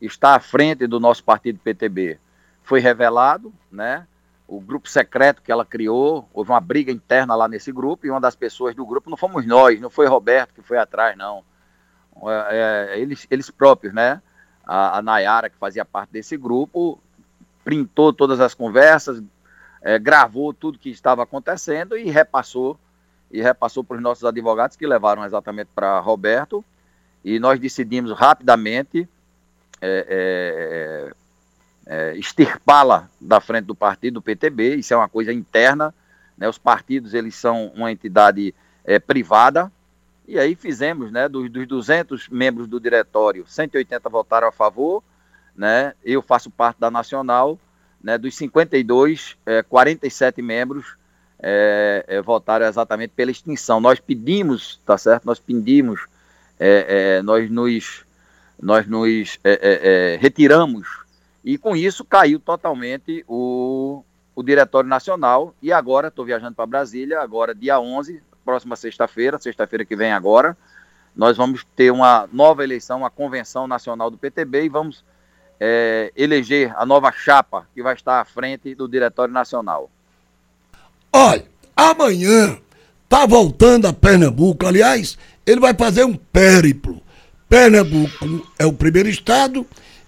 está 0.00 0.34
à 0.34 0.40
frente 0.40 0.86
do 0.86 0.98
nosso 0.98 1.22
partido 1.22 1.58
PTB. 1.62 2.18
Foi 2.62 2.80
revelado, 2.80 3.52
né? 3.70 4.06
O 4.48 4.58
grupo 4.58 4.88
secreto 4.88 5.42
que 5.42 5.52
ela 5.52 5.66
criou, 5.66 6.26
houve 6.32 6.50
uma 6.50 6.60
briga 6.60 6.90
interna 6.90 7.34
lá 7.34 7.46
nesse 7.46 7.70
grupo, 7.70 8.06
e 8.06 8.10
uma 8.10 8.20
das 8.20 8.34
pessoas 8.34 8.74
do 8.74 8.86
grupo 8.86 9.10
não 9.10 9.16
fomos 9.18 9.44
nós, 9.46 9.78
não 9.82 9.90
foi 9.90 10.06
Roberto 10.06 10.54
que 10.54 10.62
foi 10.62 10.78
atrás, 10.78 11.14
não. 11.14 11.44
É, 12.24 12.94
é, 12.94 12.98
eles, 12.98 13.26
eles 13.30 13.50
próprios, 13.50 13.92
né? 13.92 14.22
A, 14.64 14.96
a 14.96 15.02
Nayara, 15.02 15.50
que 15.50 15.58
fazia 15.58 15.84
parte 15.84 16.10
desse 16.10 16.38
grupo, 16.38 16.98
printou 17.62 18.14
todas 18.14 18.40
as 18.40 18.54
conversas, 18.54 19.22
é, 19.82 19.98
gravou 19.98 20.52
tudo 20.52 20.78
que 20.78 20.90
estava 20.90 21.22
acontecendo 21.22 21.96
e 21.96 22.10
repassou 22.10 22.78
e 23.30 23.40
repassou 23.40 23.84
para 23.84 23.96
os 23.96 24.02
nossos 24.02 24.24
advogados 24.24 24.76
que 24.76 24.86
levaram 24.86 25.24
exatamente 25.24 25.70
para 25.74 26.00
Roberto 26.00 26.64
e 27.24 27.38
nós 27.38 27.60
decidimos 27.60 28.12
rapidamente 28.12 29.08
é, 29.80 31.12
é, 31.86 32.12
é, 32.12 32.16
extirpá-la 32.16 33.08
da 33.20 33.40
frente 33.40 33.66
do 33.66 33.74
partido 33.74 34.14
do 34.14 34.22
PTB. 34.22 34.76
Isso 34.76 34.92
é 34.92 34.96
uma 34.96 35.08
coisa 35.08 35.32
interna. 35.32 35.94
Né? 36.36 36.48
Os 36.48 36.58
partidos 36.58 37.14
eles 37.14 37.36
são 37.36 37.68
uma 37.68 37.92
entidade 37.92 38.54
é, 38.84 38.98
privada 38.98 39.70
e 40.30 40.38
aí 40.38 40.54
fizemos, 40.54 41.10
né? 41.10 41.28
Dos, 41.28 41.50
dos 41.50 41.66
200 41.66 42.28
membros 42.28 42.68
do 42.68 42.78
diretório, 42.78 43.44
180 43.48 44.08
votaram 44.08 44.46
a 44.46 44.52
favor, 44.52 45.02
né? 45.56 45.92
Eu 46.04 46.22
faço 46.22 46.48
parte 46.48 46.78
da 46.78 46.88
nacional, 46.88 47.58
né? 48.02 48.18
Dos 48.18 48.36
52, 48.36 49.36
é, 49.46 49.62
47 49.62 50.40
membros 50.42 50.96
é, 51.38 52.04
é, 52.06 52.22
votaram 52.22 52.66
exatamente 52.66 53.12
pela 53.14 53.30
extinção. 53.30 53.80
Nós 53.80 54.00
pedimos, 54.00 54.80
tá 54.84 54.96
certo? 54.98 55.24
Nós 55.24 55.38
pedimos, 55.38 56.06
é, 56.58 57.18
é 57.18 57.22
nós 57.22 57.50
nos, 57.50 58.04
nós 58.60 58.86
nos 58.86 59.38
é, 59.44 60.18
retiramos 60.20 61.00
e 61.44 61.56
com 61.56 61.74
isso 61.74 62.04
caiu 62.04 62.38
totalmente 62.38 63.24
o, 63.26 64.04
o 64.34 64.42
Diretório 64.42 64.88
Nacional 64.88 65.54
e 65.62 65.72
agora 65.72 66.08
estou 66.08 66.24
viajando 66.24 66.54
para 66.54 66.66
Brasília, 66.66 67.20
agora 67.20 67.54
dia 67.54 67.80
11, 67.80 68.22
próxima 68.44 68.76
sexta-feira, 68.76 69.38
sexta-feira 69.38 69.84
que 69.84 69.96
vem 69.96 70.12
agora, 70.12 70.56
nós 71.16 71.36
vamos 71.36 71.64
ter 71.64 71.90
uma 71.90 72.28
nova 72.32 72.62
eleição, 72.62 72.98
uma 72.98 73.10
convenção 73.10 73.66
nacional 73.66 74.10
do 74.10 74.18
PTB 74.18 74.64
e 74.64 74.68
vamos 74.68 75.04
eleger 76.16 76.74
a 76.76 76.86
nova 76.86 77.12
chapa 77.12 77.66
que 77.74 77.82
vai 77.82 77.94
estar 77.94 78.20
à 78.20 78.24
frente 78.24 78.74
do 78.74 78.88
Diretório 78.88 79.32
Nacional. 79.32 79.90
Olha, 81.12 81.44
amanhã 81.76 82.58
tá 83.08 83.26
voltando 83.26 83.86
a 83.86 83.92
Pernambuco. 83.92 84.66
Aliás, 84.66 85.18
ele 85.44 85.60
vai 85.60 85.74
fazer 85.74 86.04
um 86.04 86.14
périplo. 86.14 87.02
Pernambuco 87.48 88.46
é 88.58 88.64
o 88.64 88.72
primeiro 88.72 89.08
estado, 89.08 89.66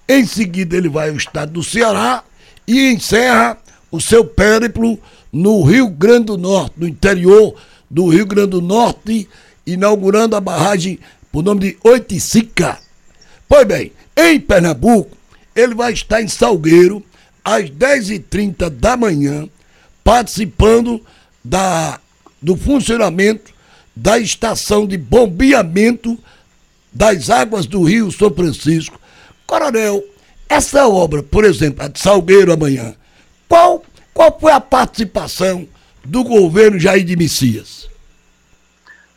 em 0.08 0.24
seguida 0.24 0.76
ele 0.76 0.88
vai 0.88 1.10
ao 1.10 1.16
estado 1.16 1.52
do 1.52 1.64
Ceará 1.64 2.22
e 2.66 2.92
encerra 2.92 3.58
o 3.90 4.00
seu 4.00 4.24
périplo 4.24 4.96
no 5.32 5.62
Rio 5.62 5.88
Grande 5.88 6.26
do 6.26 6.38
Norte, 6.38 6.74
no 6.76 6.86
interior 6.86 7.54
do 7.90 8.08
Rio 8.08 8.26
Grande 8.26 8.50
do 8.50 8.62
Norte, 8.62 9.28
inaugurando 9.66 10.36
a 10.36 10.40
barragem 10.40 11.00
por 11.32 11.42
nome 11.42 11.60
de 11.60 11.78
Oiticica. 11.82 12.78
Pois 13.48 13.66
bem, 13.66 13.92
em 14.16 14.38
Pernambuco, 14.38 15.16
ele 15.54 15.74
vai 15.74 15.92
estar 15.92 16.22
em 16.22 16.28
Salgueiro 16.28 17.04
às 17.44 17.70
10h30 17.70 18.70
da 18.70 18.96
manhã 18.96 19.48
participando 20.04 21.04
da, 21.44 22.00
do 22.40 22.56
funcionamento 22.56 23.52
da 23.94 24.18
estação 24.18 24.86
de 24.86 24.96
bombeamento 24.96 26.18
das 26.92 27.30
águas 27.30 27.66
do 27.66 27.82
Rio 27.82 28.10
São 28.10 28.32
Francisco. 28.32 29.00
Coronel, 29.46 30.02
essa 30.48 30.88
obra, 30.88 31.22
por 31.22 31.44
exemplo, 31.44 31.84
a 31.84 31.88
de 31.88 31.98
Salgueiro 31.98 32.52
amanhã, 32.52 32.94
qual, 33.48 33.84
qual 34.12 34.38
foi 34.38 34.52
a 34.52 34.60
participação 34.60 35.68
do 36.04 36.24
governo 36.24 36.78
Jair 36.78 37.04
de 37.04 37.16
Messias? 37.16 37.88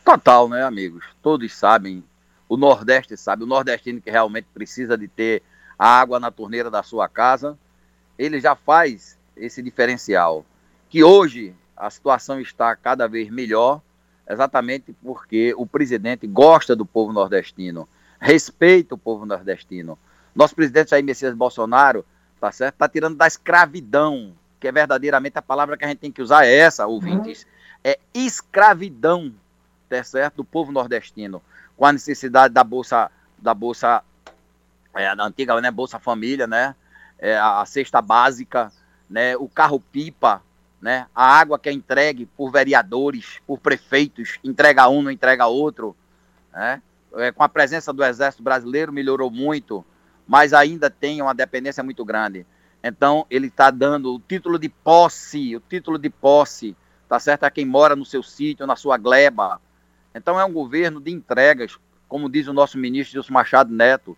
Total, 0.04 0.48
né, 0.48 0.62
amigos? 0.62 1.04
Todos 1.22 1.52
sabem, 1.54 2.02
o 2.48 2.56
Nordeste 2.56 3.16
sabe, 3.16 3.42
o 3.42 3.46
nordestino 3.46 4.00
que 4.00 4.10
realmente 4.10 4.46
precisa 4.54 4.96
de 4.96 5.08
ter 5.08 5.42
a 5.78 6.00
água 6.00 6.18
na 6.18 6.30
torneira 6.30 6.70
da 6.70 6.82
sua 6.82 7.08
casa, 7.08 7.58
ele 8.18 8.40
já 8.40 8.54
faz 8.54 9.18
esse 9.36 9.62
diferencial 9.62 10.44
que 10.88 11.04
hoje 11.04 11.54
a 11.76 11.90
situação 11.90 12.40
está 12.40 12.74
cada 12.74 13.06
vez 13.06 13.30
melhor, 13.30 13.82
exatamente 14.28 14.94
porque 15.02 15.54
o 15.56 15.66
presidente 15.66 16.26
gosta 16.26 16.74
do 16.74 16.86
povo 16.86 17.12
nordestino, 17.12 17.88
respeita 18.18 18.94
o 18.94 18.98
povo 18.98 19.26
nordestino. 19.26 19.98
Nosso 20.34 20.54
presidente 20.54 20.90
Jair 20.90 21.04
Messias 21.04 21.34
Bolsonaro, 21.34 22.04
tá 22.40 22.50
certo? 22.50 22.76
Tá 22.76 22.88
tirando 22.88 23.16
da 23.16 23.26
escravidão, 23.26 24.32
que 24.58 24.68
é 24.68 24.72
verdadeiramente 24.72 25.38
a 25.38 25.42
palavra 25.42 25.76
que 25.76 25.84
a 25.84 25.88
gente 25.88 25.98
tem 25.98 26.12
que 26.12 26.22
usar 26.22 26.46
é 26.46 26.54
essa, 26.54 26.86
ouvintes, 26.86 27.46
é 27.84 27.98
escravidão, 28.14 29.34
tá 29.88 30.02
certo? 30.02 30.36
Do 30.36 30.44
povo 30.44 30.72
nordestino, 30.72 31.42
com 31.76 31.84
a 31.84 31.92
necessidade 31.92 32.54
da 32.54 32.64
bolsa 32.64 33.10
da 33.38 33.52
bolsa 33.52 34.02
é, 34.96 35.14
da 35.14 35.24
antiga, 35.24 35.60
né, 35.60 35.70
Bolsa 35.70 35.98
Família, 35.98 36.46
né? 36.46 36.74
É, 37.18 37.36
a, 37.36 37.60
a 37.60 37.66
cesta 37.66 38.02
básica, 38.02 38.72
né, 39.08 39.36
o 39.36 39.48
carro 39.48 39.80
pipa, 39.80 40.42
né? 40.80 41.06
A 41.14 41.38
água 41.38 41.58
que 41.58 41.68
é 41.68 41.72
entregue 41.72 42.26
por 42.26 42.50
vereadores, 42.50 43.40
por 43.46 43.58
prefeitos, 43.58 44.38
entrega 44.44 44.88
um, 44.88 45.02
não 45.02 45.10
entrega 45.10 45.46
outro, 45.46 45.96
né? 46.52 46.82
É, 47.14 47.32
com 47.32 47.42
a 47.42 47.48
presença 47.48 47.92
do 47.92 48.04
Exército 48.04 48.42
Brasileiro 48.42 48.92
melhorou 48.92 49.30
muito, 49.30 49.84
mas 50.26 50.52
ainda 50.52 50.90
tem 50.90 51.22
uma 51.22 51.34
dependência 51.34 51.82
muito 51.82 52.04
grande. 52.04 52.46
Então 52.82 53.26
ele 53.30 53.46
está 53.46 53.70
dando 53.70 54.14
o 54.14 54.20
título 54.20 54.58
de 54.58 54.68
posse, 54.68 55.56
o 55.56 55.60
título 55.60 55.98
de 55.98 56.10
posse, 56.10 56.76
tá 57.08 57.18
certo? 57.18 57.44
A 57.44 57.50
quem 57.50 57.64
mora 57.64 57.96
no 57.96 58.04
seu 58.04 58.22
sítio, 58.22 58.66
na 58.66 58.76
sua 58.76 58.96
gleba. 58.96 59.60
Então 60.14 60.38
é 60.38 60.44
um 60.44 60.52
governo 60.52 61.00
de 61.00 61.10
entregas, 61.10 61.78
como 62.08 62.28
diz 62.28 62.46
o 62.48 62.52
nosso 62.52 62.78
ministro 62.78 63.12
Gilson 63.12 63.32
Machado 63.32 63.72
Neto. 63.72 64.16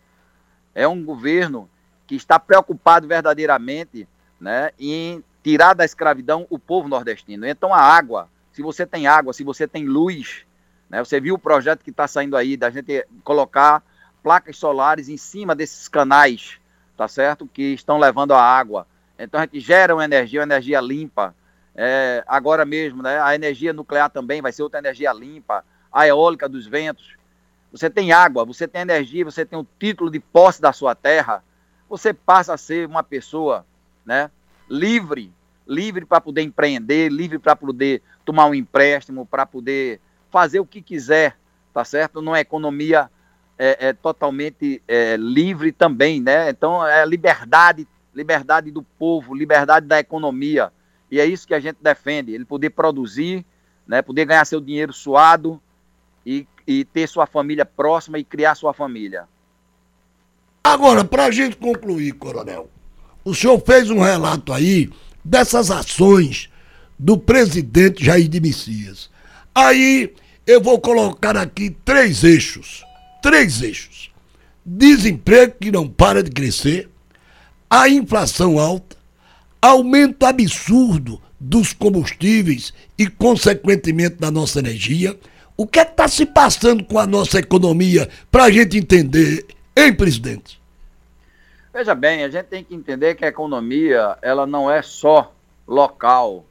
É 0.78 0.86
um 0.86 1.04
governo 1.04 1.68
que 2.06 2.14
está 2.14 2.38
preocupado 2.38 3.08
verdadeiramente 3.08 4.06
né, 4.40 4.70
em 4.78 5.24
tirar 5.42 5.74
da 5.74 5.84
escravidão 5.84 6.46
o 6.48 6.56
povo 6.56 6.88
nordestino. 6.88 7.44
Então 7.44 7.74
a 7.74 7.80
água, 7.80 8.28
se 8.52 8.62
você 8.62 8.86
tem 8.86 9.08
água, 9.08 9.32
se 9.32 9.42
você 9.42 9.66
tem 9.66 9.86
luz, 9.86 10.46
né, 10.88 11.04
você 11.04 11.20
viu 11.20 11.34
o 11.34 11.38
projeto 11.38 11.82
que 11.82 11.90
está 11.90 12.06
saindo 12.06 12.36
aí 12.36 12.56
da 12.56 12.70
gente 12.70 13.04
colocar 13.24 13.82
placas 14.22 14.56
solares 14.56 15.08
em 15.08 15.16
cima 15.16 15.52
desses 15.52 15.88
canais, 15.88 16.60
tá 16.96 17.08
certo? 17.08 17.44
Que 17.52 17.74
estão 17.74 17.98
levando 17.98 18.32
a 18.32 18.40
água. 18.40 18.86
Então 19.18 19.40
a 19.40 19.42
gente 19.42 19.58
gera 19.58 19.96
uma 19.96 20.04
energia, 20.04 20.38
uma 20.38 20.46
energia 20.46 20.80
limpa. 20.80 21.34
É, 21.74 22.22
agora 22.24 22.64
mesmo, 22.64 23.02
né? 23.02 23.20
A 23.20 23.34
energia 23.34 23.72
nuclear 23.72 24.10
também 24.10 24.40
vai 24.40 24.52
ser 24.52 24.62
outra 24.62 24.78
energia 24.78 25.12
limpa. 25.12 25.64
A 25.92 26.06
eólica 26.06 26.48
dos 26.48 26.68
ventos. 26.68 27.17
Você 27.72 27.90
tem 27.90 28.12
água, 28.12 28.44
você 28.44 28.66
tem 28.66 28.82
energia, 28.82 29.24
você 29.24 29.44
tem 29.44 29.58
o 29.58 29.66
título 29.78 30.10
de 30.10 30.20
posse 30.20 30.60
da 30.60 30.72
sua 30.72 30.94
terra. 30.94 31.44
Você 31.88 32.12
passa 32.12 32.54
a 32.54 32.58
ser 32.58 32.86
uma 32.86 33.02
pessoa, 33.02 33.64
né? 34.04 34.30
Livre 34.68 35.32
livre 35.68 36.06
para 36.06 36.20
poder 36.20 36.42
empreender, 36.42 37.10
livre 37.10 37.38
para 37.38 37.54
poder 37.54 38.02
tomar 38.24 38.46
um 38.46 38.54
empréstimo, 38.54 39.26
para 39.26 39.44
poder 39.44 40.00
fazer 40.30 40.58
o 40.58 40.66
que 40.66 40.80
quiser, 40.80 41.36
tá 41.74 41.84
certo? 41.84 42.22
Numa 42.22 42.40
economia 42.40 43.10
é, 43.58 43.88
é 43.88 43.92
totalmente 43.92 44.82
é, 44.88 45.16
livre 45.16 45.70
também, 45.70 46.20
né? 46.20 46.48
Então 46.48 46.84
é 46.84 47.04
liberdade, 47.04 47.86
liberdade 48.14 48.70
do 48.70 48.82
povo, 48.82 49.34
liberdade 49.34 49.86
da 49.86 50.00
economia. 50.00 50.72
E 51.10 51.20
é 51.20 51.26
isso 51.26 51.46
que 51.46 51.54
a 51.54 51.60
gente 51.60 51.78
defende, 51.82 52.32
ele 52.32 52.44
poder 52.46 52.70
produzir, 52.70 53.44
né? 53.86 54.00
Poder 54.00 54.24
ganhar 54.24 54.44
seu 54.46 54.60
dinheiro 54.60 54.92
suado 54.92 55.60
e, 56.28 56.46
e 56.66 56.84
ter 56.84 57.08
sua 57.08 57.26
família 57.26 57.64
próxima 57.64 58.18
e 58.18 58.24
criar 58.24 58.54
sua 58.54 58.74
família. 58.74 59.24
Agora, 60.62 61.02
para 61.02 61.24
a 61.24 61.30
gente 61.30 61.56
concluir, 61.56 62.12
coronel, 62.12 62.68
o 63.24 63.34
senhor 63.34 63.58
fez 63.64 63.88
um 63.88 64.00
relato 64.00 64.52
aí 64.52 64.90
dessas 65.24 65.70
ações 65.70 66.50
do 66.98 67.16
presidente 67.16 68.04
Jair 68.04 68.28
de 68.28 68.40
Messias. 68.40 69.08
Aí 69.54 70.14
eu 70.46 70.60
vou 70.60 70.78
colocar 70.78 71.34
aqui 71.34 71.70
três 71.82 72.22
eixos. 72.22 72.84
Três 73.22 73.62
eixos. 73.62 74.10
Desemprego 74.64 75.54
que 75.58 75.72
não 75.72 75.88
para 75.88 76.22
de 76.22 76.30
crescer, 76.30 76.90
a 77.70 77.88
inflação 77.88 78.58
alta, 78.58 78.96
aumento 79.62 80.26
absurdo 80.26 81.22
dos 81.40 81.72
combustíveis 81.72 82.74
e, 82.98 83.06
consequentemente, 83.06 84.16
da 84.16 84.30
nossa 84.30 84.58
energia. 84.58 85.18
O 85.60 85.66
que 85.66 85.80
é 85.80 85.84
que 85.84 85.90
está 85.90 86.06
se 86.06 86.24
passando 86.24 86.84
com 86.84 87.00
a 87.00 87.04
nossa 87.04 87.40
economia 87.40 88.08
para 88.30 88.44
a 88.44 88.50
gente 88.50 88.78
entender, 88.78 89.44
hein, 89.76 89.92
presidente? 89.92 90.62
Veja 91.74 91.96
bem, 91.96 92.22
a 92.22 92.30
gente 92.30 92.46
tem 92.46 92.62
que 92.62 92.76
entender 92.76 93.16
que 93.16 93.24
a 93.24 93.28
economia, 93.28 94.16
ela 94.22 94.46
não 94.46 94.70
é 94.70 94.82
só 94.82 95.34
local, 95.66 96.46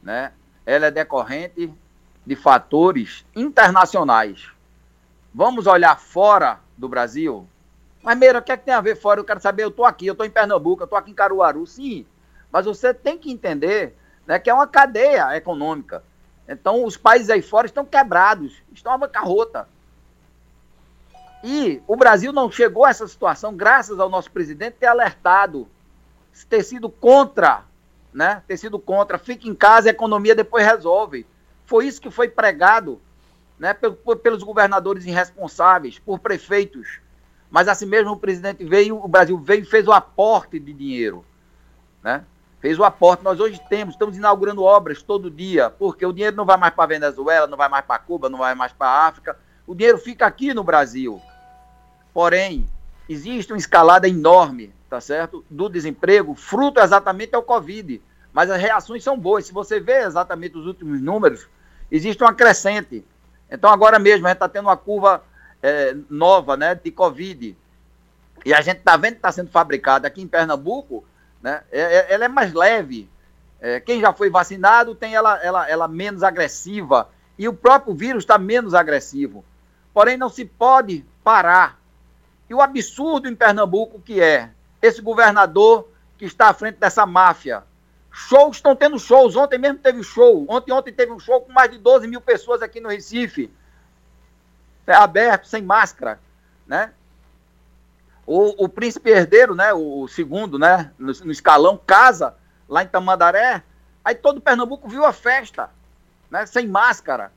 né? 0.00 0.30
Ela 0.64 0.86
é 0.86 0.90
decorrente 0.92 1.74
de 2.24 2.36
fatores 2.36 3.26
internacionais. 3.34 4.48
Vamos 5.34 5.66
olhar 5.66 5.98
fora 5.98 6.60
do 6.78 6.88
Brasil. 6.88 7.44
Mas, 8.00 8.16
Meira, 8.16 8.38
o 8.38 8.42
que 8.42 8.52
é 8.52 8.56
que 8.56 8.64
tem 8.64 8.74
a 8.74 8.80
ver 8.80 8.94
fora? 8.94 9.18
Eu 9.18 9.24
quero 9.24 9.40
saber, 9.40 9.64
eu 9.64 9.70
estou 9.70 9.84
aqui, 9.84 10.06
eu 10.06 10.12
estou 10.12 10.24
em 10.24 10.30
Pernambuco, 10.30 10.82
eu 10.82 10.84
estou 10.84 10.96
aqui 10.96 11.10
em 11.10 11.14
Caruaru. 11.14 11.66
Sim, 11.66 12.06
mas 12.52 12.64
você 12.64 12.94
tem 12.94 13.18
que 13.18 13.32
entender 13.32 13.96
né, 14.24 14.38
que 14.38 14.48
é 14.48 14.54
uma 14.54 14.68
cadeia 14.68 15.36
econômica. 15.36 16.04
Então, 16.52 16.84
os 16.84 16.96
países 16.96 17.30
aí 17.30 17.42
fora 17.42 17.66
estão 17.66 17.84
quebrados, 17.84 18.62
estão 18.72 18.92
à 18.92 18.98
bancarrota. 18.98 19.68
E 21.42 21.82
o 21.86 21.96
Brasil 21.96 22.32
não 22.32 22.50
chegou 22.50 22.84
a 22.84 22.90
essa 22.90 23.08
situação 23.08 23.56
graças 23.56 23.98
ao 23.98 24.08
nosso 24.08 24.30
presidente 24.30 24.76
ter 24.78 24.86
alertado, 24.86 25.66
ter 26.48 26.62
sido 26.62 26.88
contra, 26.88 27.64
né? 28.12 28.42
Ter 28.46 28.56
sido 28.56 28.78
contra, 28.78 29.18
fique 29.18 29.48
em 29.48 29.54
casa, 29.54 29.88
a 29.88 29.90
economia 29.90 30.34
depois 30.34 30.64
resolve. 30.64 31.26
Foi 31.66 31.86
isso 31.86 32.00
que 32.00 32.10
foi 32.10 32.28
pregado, 32.28 33.00
né? 33.58 33.74
Pelos 34.22 34.42
governadores 34.42 35.04
irresponsáveis, 35.04 35.98
por 35.98 36.18
prefeitos. 36.20 37.00
Mas 37.50 37.66
assim 37.66 37.86
mesmo 37.86 38.12
o 38.12 38.18
presidente 38.18 38.64
veio, 38.64 39.02
o 39.02 39.08
Brasil 39.08 39.36
veio 39.38 39.62
e 39.62 39.66
fez 39.66 39.88
o 39.88 39.92
aporte 39.92 40.58
de 40.58 40.72
dinheiro, 40.72 41.24
né? 42.02 42.24
Fez 42.62 42.78
o 42.78 42.84
aporte. 42.84 43.24
Nós 43.24 43.40
hoje 43.40 43.60
temos, 43.68 43.94
estamos 43.94 44.16
inaugurando 44.16 44.62
obras 44.62 45.02
todo 45.02 45.28
dia, 45.28 45.68
porque 45.68 46.06
o 46.06 46.12
dinheiro 46.12 46.36
não 46.36 46.44
vai 46.44 46.56
mais 46.56 46.72
para 46.72 46.86
Venezuela, 46.86 47.48
não 47.48 47.58
vai 47.58 47.68
mais 47.68 47.84
para 47.84 47.98
Cuba, 47.98 48.30
não 48.30 48.38
vai 48.38 48.54
mais 48.54 48.72
para 48.72 48.86
a 48.86 49.06
África. 49.08 49.36
O 49.66 49.74
dinheiro 49.74 49.98
fica 49.98 50.24
aqui 50.24 50.54
no 50.54 50.62
Brasil. 50.62 51.20
Porém, 52.14 52.68
existe 53.08 53.52
uma 53.52 53.58
escalada 53.58 54.08
enorme, 54.08 54.72
tá 54.88 55.00
certo? 55.00 55.44
Do 55.50 55.68
desemprego, 55.68 56.36
fruto 56.36 56.78
exatamente 56.78 57.34
ao 57.34 57.42
Covid. 57.42 58.00
Mas 58.32 58.48
as 58.48 58.60
reações 58.60 59.02
são 59.02 59.18
boas. 59.18 59.44
Se 59.44 59.52
você 59.52 59.80
vê 59.80 60.04
exatamente 60.04 60.56
os 60.56 60.64
últimos 60.64 61.02
números, 61.02 61.48
existe 61.90 62.22
uma 62.22 62.32
crescente. 62.32 63.04
Então, 63.50 63.70
agora 63.70 63.98
mesmo, 63.98 64.26
a 64.26 64.30
gente 64.30 64.36
está 64.36 64.48
tendo 64.48 64.68
uma 64.68 64.76
curva 64.76 65.24
é, 65.60 65.96
nova 66.08 66.56
né, 66.56 66.76
de 66.76 66.92
Covid. 66.92 67.56
E 68.44 68.54
a 68.54 68.60
gente 68.60 68.78
está 68.78 68.96
vendo 68.96 69.14
que 69.14 69.18
está 69.18 69.32
sendo 69.32 69.50
fabricada 69.50 70.06
aqui 70.06 70.22
em 70.22 70.28
Pernambuco, 70.28 71.04
né, 71.42 71.62
é, 71.70 71.80
é, 71.80 72.14
ela 72.14 72.24
é 72.24 72.28
mais 72.28 72.52
leve. 72.52 73.10
É, 73.60 73.80
quem 73.80 74.00
já 74.00 74.12
foi 74.12 74.30
vacinado 74.30 74.94
tem 74.94 75.14
ela, 75.14 75.42
ela, 75.42 75.68
ela 75.68 75.88
menos 75.88 76.22
agressiva. 76.22 77.08
E 77.38 77.48
o 77.48 77.52
próprio 77.52 77.94
vírus 77.94 78.22
está 78.22 78.38
menos 78.38 78.74
agressivo. 78.74 79.44
Porém, 79.92 80.16
não 80.16 80.28
se 80.28 80.44
pode 80.44 81.04
parar 81.22 81.82
e 82.52 82.54
o 82.54 82.60
absurdo 82.60 83.28
em 83.28 83.34
Pernambuco 83.34 83.98
que 83.98 84.20
é 84.20 84.50
esse 84.82 85.00
governador 85.00 85.88
que 86.18 86.26
está 86.26 86.50
à 86.50 86.52
frente 86.52 86.76
dessa 86.76 87.06
máfia. 87.06 87.64
Shows 88.10 88.56
estão 88.56 88.76
tendo 88.76 88.98
shows. 88.98 89.36
Ontem 89.36 89.58
mesmo 89.58 89.78
teve 89.78 90.02
show. 90.02 90.44
Ontem, 90.46 90.70
ontem 90.70 90.92
teve 90.92 91.12
um 91.12 91.18
show 91.18 91.40
com 91.40 91.50
mais 91.50 91.70
de 91.70 91.78
12 91.78 92.06
mil 92.06 92.20
pessoas 92.20 92.60
aqui 92.60 92.78
no 92.78 92.90
Recife. 92.90 93.50
É 94.86 94.92
aberto, 94.92 95.46
sem 95.46 95.62
máscara, 95.62 96.20
né? 96.66 96.92
O, 98.26 98.64
o 98.64 98.68
príncipe 98.68 99.10
herdeiro, 99.10 99.54
né? 99.54 99.72
O, 99.72 100.06
segundo, 100.08 100.58
né? 100.58 100.92
No, 100.98 101.12
no, 101.24 101.32
escalão, 101.32 101.80
casa 101.84 102.34
lá 102.68 102.82
em 102.82 102.86
Tamandaré. 102.86 103.62
Aí 104.04 104.14
todo 104.14 104.40
Pernambuco 104.40 104.88
viu 104.88 105.04
a 105.04 105.12
festa, 105.12 105.70
né? 106.30 106.46
Sem 106.46 106.66
máscara. 106.66 107.32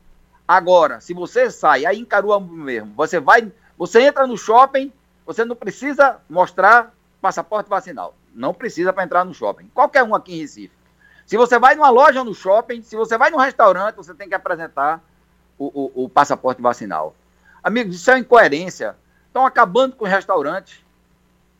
Agora, 0.46 1.00
se 1.00 1.12
você 1.12 1.50
sai, 1.50 1.84
aí 1.84 1.98
em 1.98 2.04
Caruaru 2.04 2.46
mesmo, 2.46 2.92
você 2.94 3.18
vai, 3.18 3.50
você 3.76 4.02
entra 4.02 4.26
no 4.26 4.38
shopping, 4.38 4.92
você 5.24 5.44
não 5.44 5.56
precisa 5.56 6.18
mostrar 6.30 6.94
passaporte 7.20 7.68
vacinal. 7.68 8.14
Não 8.32 8.54
precisa 8.54 8.92
para 8.92 9.02
entrar 9.02 9.24
no 9.24 9.34
shopping. 9.34 9.68
Qualquer 9.74 10.04
um 10.04 10.14
aqui 10.14 10.34
em 10.34 10.40
Recife. 10.40 10.76
Se 11.26 11.36
você 11.36 11.58
vai 11.58 11.74
numa 11.74 11.90
loja 11.90 12.22
no 12.22 12.34
shopping, 12.34 12.82
se 12.82 12.94
você 12.94 13.18
vai 13.18 13.30
num 13.30 13.38
restaurante, 13.38 13.96
você 13.96 14.14
tem 14.14 14.28
que 14.28 14.34
apresentar 14.34 15.02
o, 15.58 15.66
o, 15.66 16.04
o 16.04 16.08
passaporte 16.08 16.62
vacinal. 16.62 17.16
Amigos, 17.64 17.96
isso 17.96 18.10
é 18.12 18.18
incoerência. 18.18 18.94
Estão 19.36 19.44
acabando 19.44 19.94
com 19.94 20.06
restaurantes. 20.06 20.82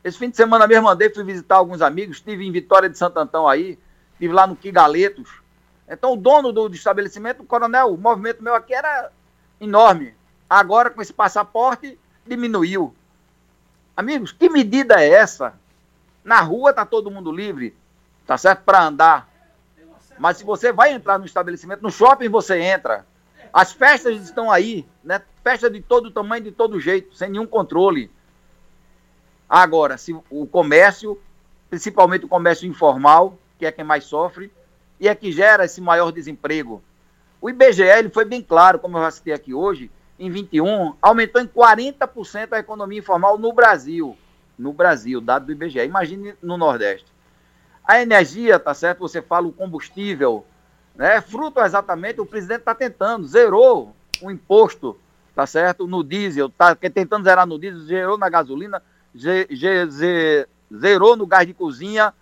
Esse 0.02 0.16
fim 0.16 0.30
de 0.30 0.36
semana 0.38 0.66
mesmo 0.66 0.88
andei, 0.88 1.10
fui 1.10 1.22
visitar 1.22 1.56
alguns 1.56 1.82
amigos, 1.82 2.16
estive 2.16 2.46
em 2.46 2.50
Vitória 2.50 2.88
de 2.88 2.96
Santo 2.96 3.18
Antão 3.18 3.46
aí, 3.46 3.78
estive 4.14 4.32
lá 4.32 4.46
no 4.46 4.56
Quigaletos. 4.56 5.42
Então 5.86 6.14
o 6.14 6.16
dono 6.16 6.52
do, 6.52 6.70
do 6.70 6.74
estabelecimento, 6.74 7.42
o 7.42 7.44
coronel, 7.46 7.92
o 7.92 7.98
movimento 7.98 8.42
meu 8.42 8.54
aqui 8.54 8.72
era 8.72 9.12
enorme. 9.60 10.14
Agora 10.48 10.88
com 10.88 11.02
esse 11.02 11.12
passaporte 11.12 11.98
diminuiu. 12.26 12.96
Amigos, 13.94 14.32
que 14.32 14.48
medida 14.48 14.98
é 14.98 15.10
essa? 15.10 15.52
Na 16.24 16.40
rua 16.40 16.72
tá 16.72 16.86
todo 16.86 17.10
mundo 17.10 17.30
livre, 17.30 17.76
tá 18.26 18.38
certo? 18.38 18.62
Para 18.64 18.84
andar. 18.84 19.28
Mas 20.18 20.38
se 20.38 20.44
você 20.44 20.72
vai 20.72 20.94
entrar 20.94 21.18
no 21.18 21.26
estabelecimento, 21.26 21.82
no 21.82 21.90
shopping 21.90 22.30
você 22.30 22.58
entra. 22.58 23.04
As 23.52 23.70
festas 23.72 24.22
estão 24.22 24.50
aí, 24.50 24.88
né? 25.04 25.20
Festa 25.46 25.70
de 25.70 25.80
todo 25.80 26.10
tamanho, 26.10 26.42
de 26.42 26.50
todo 26.50 26.80
jeito, 26.80 27.14
sem 27.14 27.30
nenhum 27.30 27.46
controle. 27.46 28.10
Agora, 29.48 29.96
se 29.96 30.12
o 30.28 30.44
comércio, 30.44 31.22
principalmente 31.70 32.24
o 32.24 32.28
comércio 32.28 32.66
informal, 32.66 33.38
que 33.56 33.64
é 33.64 33.70
quem 33.70 33.84
mais 33.84 34.02
sofre, 34.02 34.52
e 34.98 35.06
é 35.06 35.14
que 35.14 35.30
gera 35.30 35.64
esse 35.64 35.80
maior 35.80 36.10
desemprego. 36.10 36.82
O 37.40 37.48
IBGE 37.48 37.84
ele 37.84 38.08
foi 38.08 38.24
bem 38.24 38.42
claro, 38.42 38.80
como 38.80 38.98
eu 38.98 39.02
já 39.02 39.10
citei 39.12 39.32
aqui 39.32 39.54
hoje, 39.54 39.88
em 40.18 40.28
21, 40.28 40.96
aumentou 41.00 41.40
em 41.40 41.46
40% 41.46 42.52
a 42.52 42.58
economia 42.58 42.98
informal 42.98 43.38
no 43.38 43.52
Brasil. 43.52 44.18
No 44.58 44.72
Brasil, 44.72 45.20
dado 45.20 45.46
do 45.46 45.52
IBGE. 45.52 45.78
Imagine 45.78 46.34
no 46.42 46.56
Nordeste. 46.56 47.06
A 47.84 48.02
energia, 48.02 48.58
tá 48.58 48.74
certo? 48.74 48.98
Você 48.98 49.22
fala 49.22 49.46
o 49.46 49.52
combustível, 49.52 50.44
né? 50.92 51.20
Fruto 51.20 51.60
exatamente, 51.60 52.20
o 52.20 52.26
presidente 52.26 52.62
está 52.62 52.74
tentando, 52.74 53.24
zerou 53.28 53.94
o 54.20 54.28
imposto, 54.28 54.98
tá 55.36 55.46
certo? 55.46 55.86
No 55.86 56.02
diesel, 56.02 56.48
tá 56.48 56.74
tentando 56.74 57.24
zerar 57.24 57.46
no 57.46 57.58
diesel, 57.58 57.80
zerou 57.80 58.16
na 58.16 58.30
gasolina, 58.30 58.82
zerou 60.74 61.14
no 61.14 61.26
gás 61.26 61.46
de 61.46 61.52
cozinha, 61.52 62.14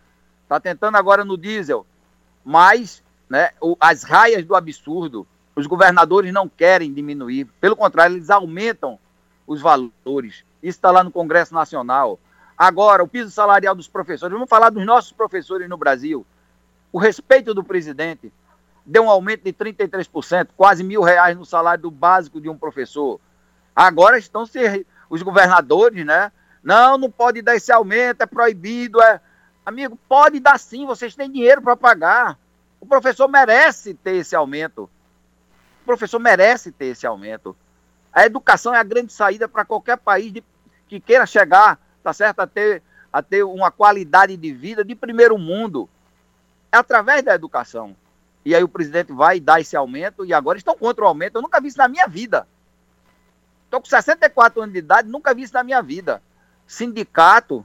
tá 0.48 0.58
tentando 0.58 0.96
agora 0.96 1.24
no 1.24 1.38
diesel. 1.38 1.86
Mas, 2.44 3.04
né, 3.30 3.50
as 3.78 4.02
raias 4.02 4.44
do 4.44 4.56
absurdo, 4.56 5.24
os 5.54 5.64
governadores 5.68 6.32
não 6.32 6.48
querem 6.48 6.92
diminuir, 6.92 7.44
pelo 7.60 7.76
contrário, 7.76 8.16
eles 8.16 8.30
aumentam 8.30 8.98
os 9.46 9.60
valores. 9.60 10.44
Isso 10.60 10.76
está 10.78 10.90
lá 10.90 11.04
no 11.04 11.12
Congresso 11.12 11.54
Nacional. 11.54 12.18
Agora, 12.58 13.04
o 13.04 13.08
piso 13.08 13.30
salarial 13.30 13.76
dos 13.76 13.86
professores. 13.86 14.32
Vamos 14.32 14.48
falar 14.48 14.70
dos 14.70 14.84
nossos 14.84 15.12
professores 15.12 15.68
no 15.68 15.76
Brasil. 15.76 16.26
O 16.90 16.98
respeito 16.98 17.54
do 17.54 17.62
presidente 17.62 18.32
deu 18.84 19.04
um 19.04 19.10
aumento 19.10 19.44
de 19.44 19.52
33%, 19.52 20.48
quase 20.56 20.84
mil 20.84 21.02
reais 21.02 21.36
no 21.36 21.44
salário 21.44 21.82
do 21.82 21.90
básico 21.90 22.40
de 22.40 22.48
um 22.48 22.56
professor. 22.56 23.20
Agora 23.74 24.18
estão 24.18 24.44
se, 24.44 24.86
os 25.08 25.22
governadores, 25.22 26.04
né? 26.04 26.30
Não, 26.62 26.96
não 26.96 27.10
pode 27.10 27.42
dar 27.42 27.56
esse 27.56 27.72
aumento, 27.72 28.22
é 28.22 28.26
proibido. 28.26 29.00
É... 29.02 29.20
Amigo, 29.64 29.98
pode 30.08 30.40
dar 30.40 30.58
sim, 30.58 30.86
vocês 30.86 31.14
têm 31.14 31.30
dinheiro 31.30 31.62
para 31.62 31.76
pagar. 31.76 32.38
O 32.80 32.86
professor 32.86 33.28
merece 33.28 33.94
ter 33.94 34.16
esse 34.16 34.36
aumento. 34.36 34.88
O 35.82 35.84
professor 35.84 36.18
merece 36.18 36.70
ter 36.70 36.86
esse 36.86 37.06
aumento. 37.06 37.56
A 38.12 38.24
educação 38.24 38.74
é 38.74 38.78
a 38.78 38.84
grande 38.84 39.12
saída 39.12 39.48
para 39.48 39.64
qualquer 39.64 39.96
país 39.96 40.32
de, 40.32 40.44
que 40.86 41.00
queira 41.00 41.26
chegar, 41.26 41.78
tá 42.02 42.12
certo, 42.12 42.40
a 42.40 42.46
ter, 42.46 42.82
a 43.12 43.22
ter 43.22 43.42
uma 43.42 43.70
qualidade 43.70 44.36
de 44.36 44.52
vida 44.52 44.84
de 44.84 44.94
primeiro 44.94 45.36
mundo. 45.36 45.88
É 46.70 46.76
através 46.76 47.22
da 47.22 47.34
educação. 47.34 47.96
E 48.44 48.54
aí 48.54 48.62
o 48.62 48.68
presidente 48.68 49.12
vai 49.12 49.40
dar 49.40 49.60
esse 49.60 49.76
aumento 49.76 50.24
e 50.24 50.32
agora 50.32 50.58
estão 50.58 50.76
contra 50.76 51.04
o 51.04 51.08
aumento. 51.08 51.36
Eu 51.36 51.42
nunca 51.42 51.60
vi 51.60 51.68
isso 51.68 51.78
na 51.78 51.88
minha 51.88 52.06
vida. 52.06 52.46
Estou 53.64 53.80
com 53.80 53.86
64 53.86 54.60
anos 54.60 54.72
de 54.72 54.78
idade, 54.78 55.08
nunca 55.08 55.34
vi 55.34 55.42
isso 55.42 55.54
na 55.54 55.62
minha 55.62 55.82
vida. 55.82 56.22
Sindicato 56.66 57.64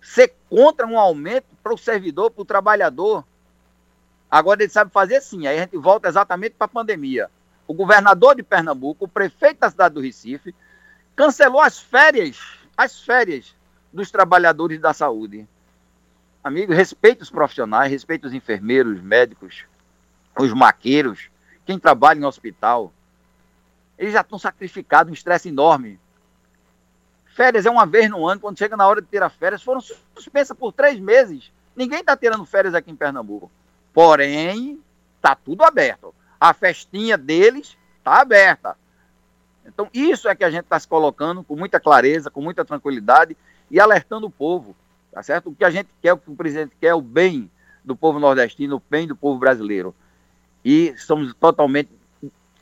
ser 0.00 0.34
contra 0.48 0.86
um 0.86 0.98
aumento 0.98 1.46
para 1.62 1.74
o 1.74 1.78
servidor, 1.78 2.30
para 2.30 2.42
o 2.42 2.46
trabalhador. 2.46 3.24
Agora 4.30 4.62
ele 4.62 4.70
sabe 4.70 4.92
fazer 4.92 5.20
sim. 5.20 5.46
Aí 5.46 5.58
a 5.58 5.62
gente 5.62 5.76
volta 5.76 6.08
exatamente 6.08 6.54
para 6.54 6.66
a 6.66 6.68
pandemia 6.68 7.28
o 7.66 7.74
governador 7.74 8.36
de 8.36 8.42
Pernambuco, 8.42 9.04
o 9.04 9.08
prefeito 9.08 9.60
da 9.60 9.70
cidade 9.70 9.94
do 9.94 10.00
Recife, 10.00 10.54
cancelou 11.14 11.60
as 11.60 11.78
férias, 11.78 12.40
as 12.76 13.00
férias 13.00 13.54
dos 13.92 14.10
trabalhadores 14.10 14.80
da 14.80 14.92
saúde. 14.92 15.48
Amigo, 16.44 16.72
respeite 16.72 17.22
os 17.22 17.30
profissionais, 17.30 17.90
respeite 17.90 18.26
os 18.26 18.32
enfermeiros, 18.32 18.98
os 18.98 19.02
médicos, 19.02 19.64
os 20.38 20.52
maqueiros, 20.52 21.28
quem 21.64 21.78
trabalha 21.78 22.18
em 22.18 22.24
hospital. 22.24 22.92
Eles 23.98 24.12
já 24.12 24.20
estão 24.20 24.38
sacrificados, 24.38 25.10
um 25.10 25.14
estresse 25.14 25.48
enorme. 25.48 25.98
Férias 27.34 27.66
é 27.66 27.70
uma 27.70 27.86
vez 27.86 28.10
no 28.10 28.26
ano, 28.26 28.40
quando 28.40 28.58
chega 28.58 28.76
na 28.76 28.86
hora 28.86 29.00
de 29.00 29.08
tirar 29.08 29.30
férias, 29.30 29.62
foram 29.62 29.80
suspensas 29.80 30.56
por 30.56 30.72
três 30.72 30.98
meses. 30.98 31.50
Ninguém 31.74 32.00
está 32.00 32.16
tirando 32.16 32.44
férias 32.44 32.74
aqui 32.74 32.90
em 32.90 32.96
Pernambuco. 32.96 33.50
Porém, 33.92 34.80
está 35.18 35.34
tudo 35.34 35.64
aberto 35.64 36.14
a 36.40 36.52
festinha 36.54 37.16
deles 37.16 37.76
está 37.98 38.20
aberta. 38.20 38.76
Então, 39.64 39.88
isso 39.92 40.28
é 40.28 40.34
que 40.34 40.44
a 40.44 40.50
gente 40.50 40.64
está 40.64 40.78
se 40.78 40.86
colocando 40.86 41.42
com 41.42 41.56
muita 41.56 41.80
clareza, 41.80 42.30
com 42.30 42.40
muita 42.40 42.64
tranquilidade 42.64 43.36
e 43.70 43.80
alertando 43.80 44.26
o 44.26 44.30
povo, 44.30 44.76
tá 45.10 45.22
certo? 45.22 45.50
O 45.50 45.54
que 45.54 45.64
a 45.64 45.70
gente 45.70 45.88
quer, 46.00 46.12
o 46.12 46.18
que 46.18 46.30
o 46.30 46.36
presidente 46.36 46.76
quer 46.80 46.88
é 46.88 46.94
o 46.94 47.00
bem 47.00 47.50
do 47.84 47.96
povo 47.96 48.20
nordestino, 48.20 48.76
o 48.76 48.82
bem 48.88 49.08
do 49.08 49.16
povo 49.16 49.40
brasileiro. 49.40 49.94
E 50.68 50.92
somos 50.98 51.32
totalmente 51.38 51.90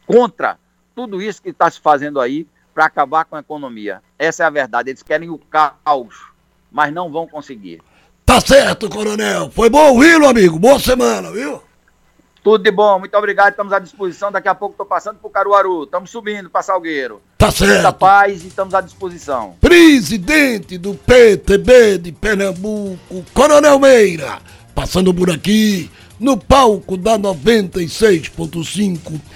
contra 0.06 0.58
tudo 0.94 1.22
isso 1.22 1.40
que 1.40 1.48
está 1.48 1.70
se 1.70 1.80
fazendo 1.80 2.20
aí 2.20 2.46
para 2.74 2.84
acabar 2.84 3.24
com 3.24 3.34
a 3.34 3.40
economia. 3.40 4.02
Essa 4.18 4.42
é 4.42 4.46
a 4.46 4.50
verdade. 4.50 4.90
Eles 4.90 5.02
querem 5.02 5.30
o 5.30 5.38
caos, 5.38 6.14
mas 6.70 6.92
não 6.92 7.10
vão 7.10 7.26
conseguir. 7.26 7.80
Tá 8.26 8.42
certo, 8.42 8.90
coronel. 8.90 9.50
Foi 9.50 9.70
bom 9.70 9.92
ouvi-lo, 9.92 10.28
amigo. 10.28 10.58
Boa 10.58 10.78
semana, 10.78 11.32
viu? 11.32 11.62
Tudo 12.42 12.62
de 12.62 12.70
bom, 12.70 12.98
muito 12.98 13.16
obrigado. 13.16 13.52
Estamos 13.52 13.72
à 13.72 13.78
disposição. 13.78 14.30
Daqui 14.30 14.48
a 14.48 14.54
pouco 14.54 14.74
estou 14.74 14.84
passando 14.84 15.16
para 15.16 15.26
o 15.26 15.30
Caruaru. 15.30 15.84
Estamos 15.84 16.10
subindo 16.10 16.50
para 16.50 16.60
Salgueiro. 16.60 17.22
Tá 17.38 17.46
Muita 17.46 17.66
certo. 17.66 17.94
paz 17.94 18.44
e 18.44 18.48
estamos 18.48 18.74
à 18.74 18.82
disposição. 18.82 19.56
Presidente 19.62 20.76
do 20.76 20.92
PTB 20.94 21.96
de 21.96 22.12
Pernambuco, 22.12 23.24
Coronel 23.32 23.78
Meira, 23.78 24.40
passando 24.74 25.14
por 25.14 25.30
aqui 25.30 25.90
no 26.20 26.36
palco 26.36 26.96
da 26.96 27.18
96.5 27.18 29.20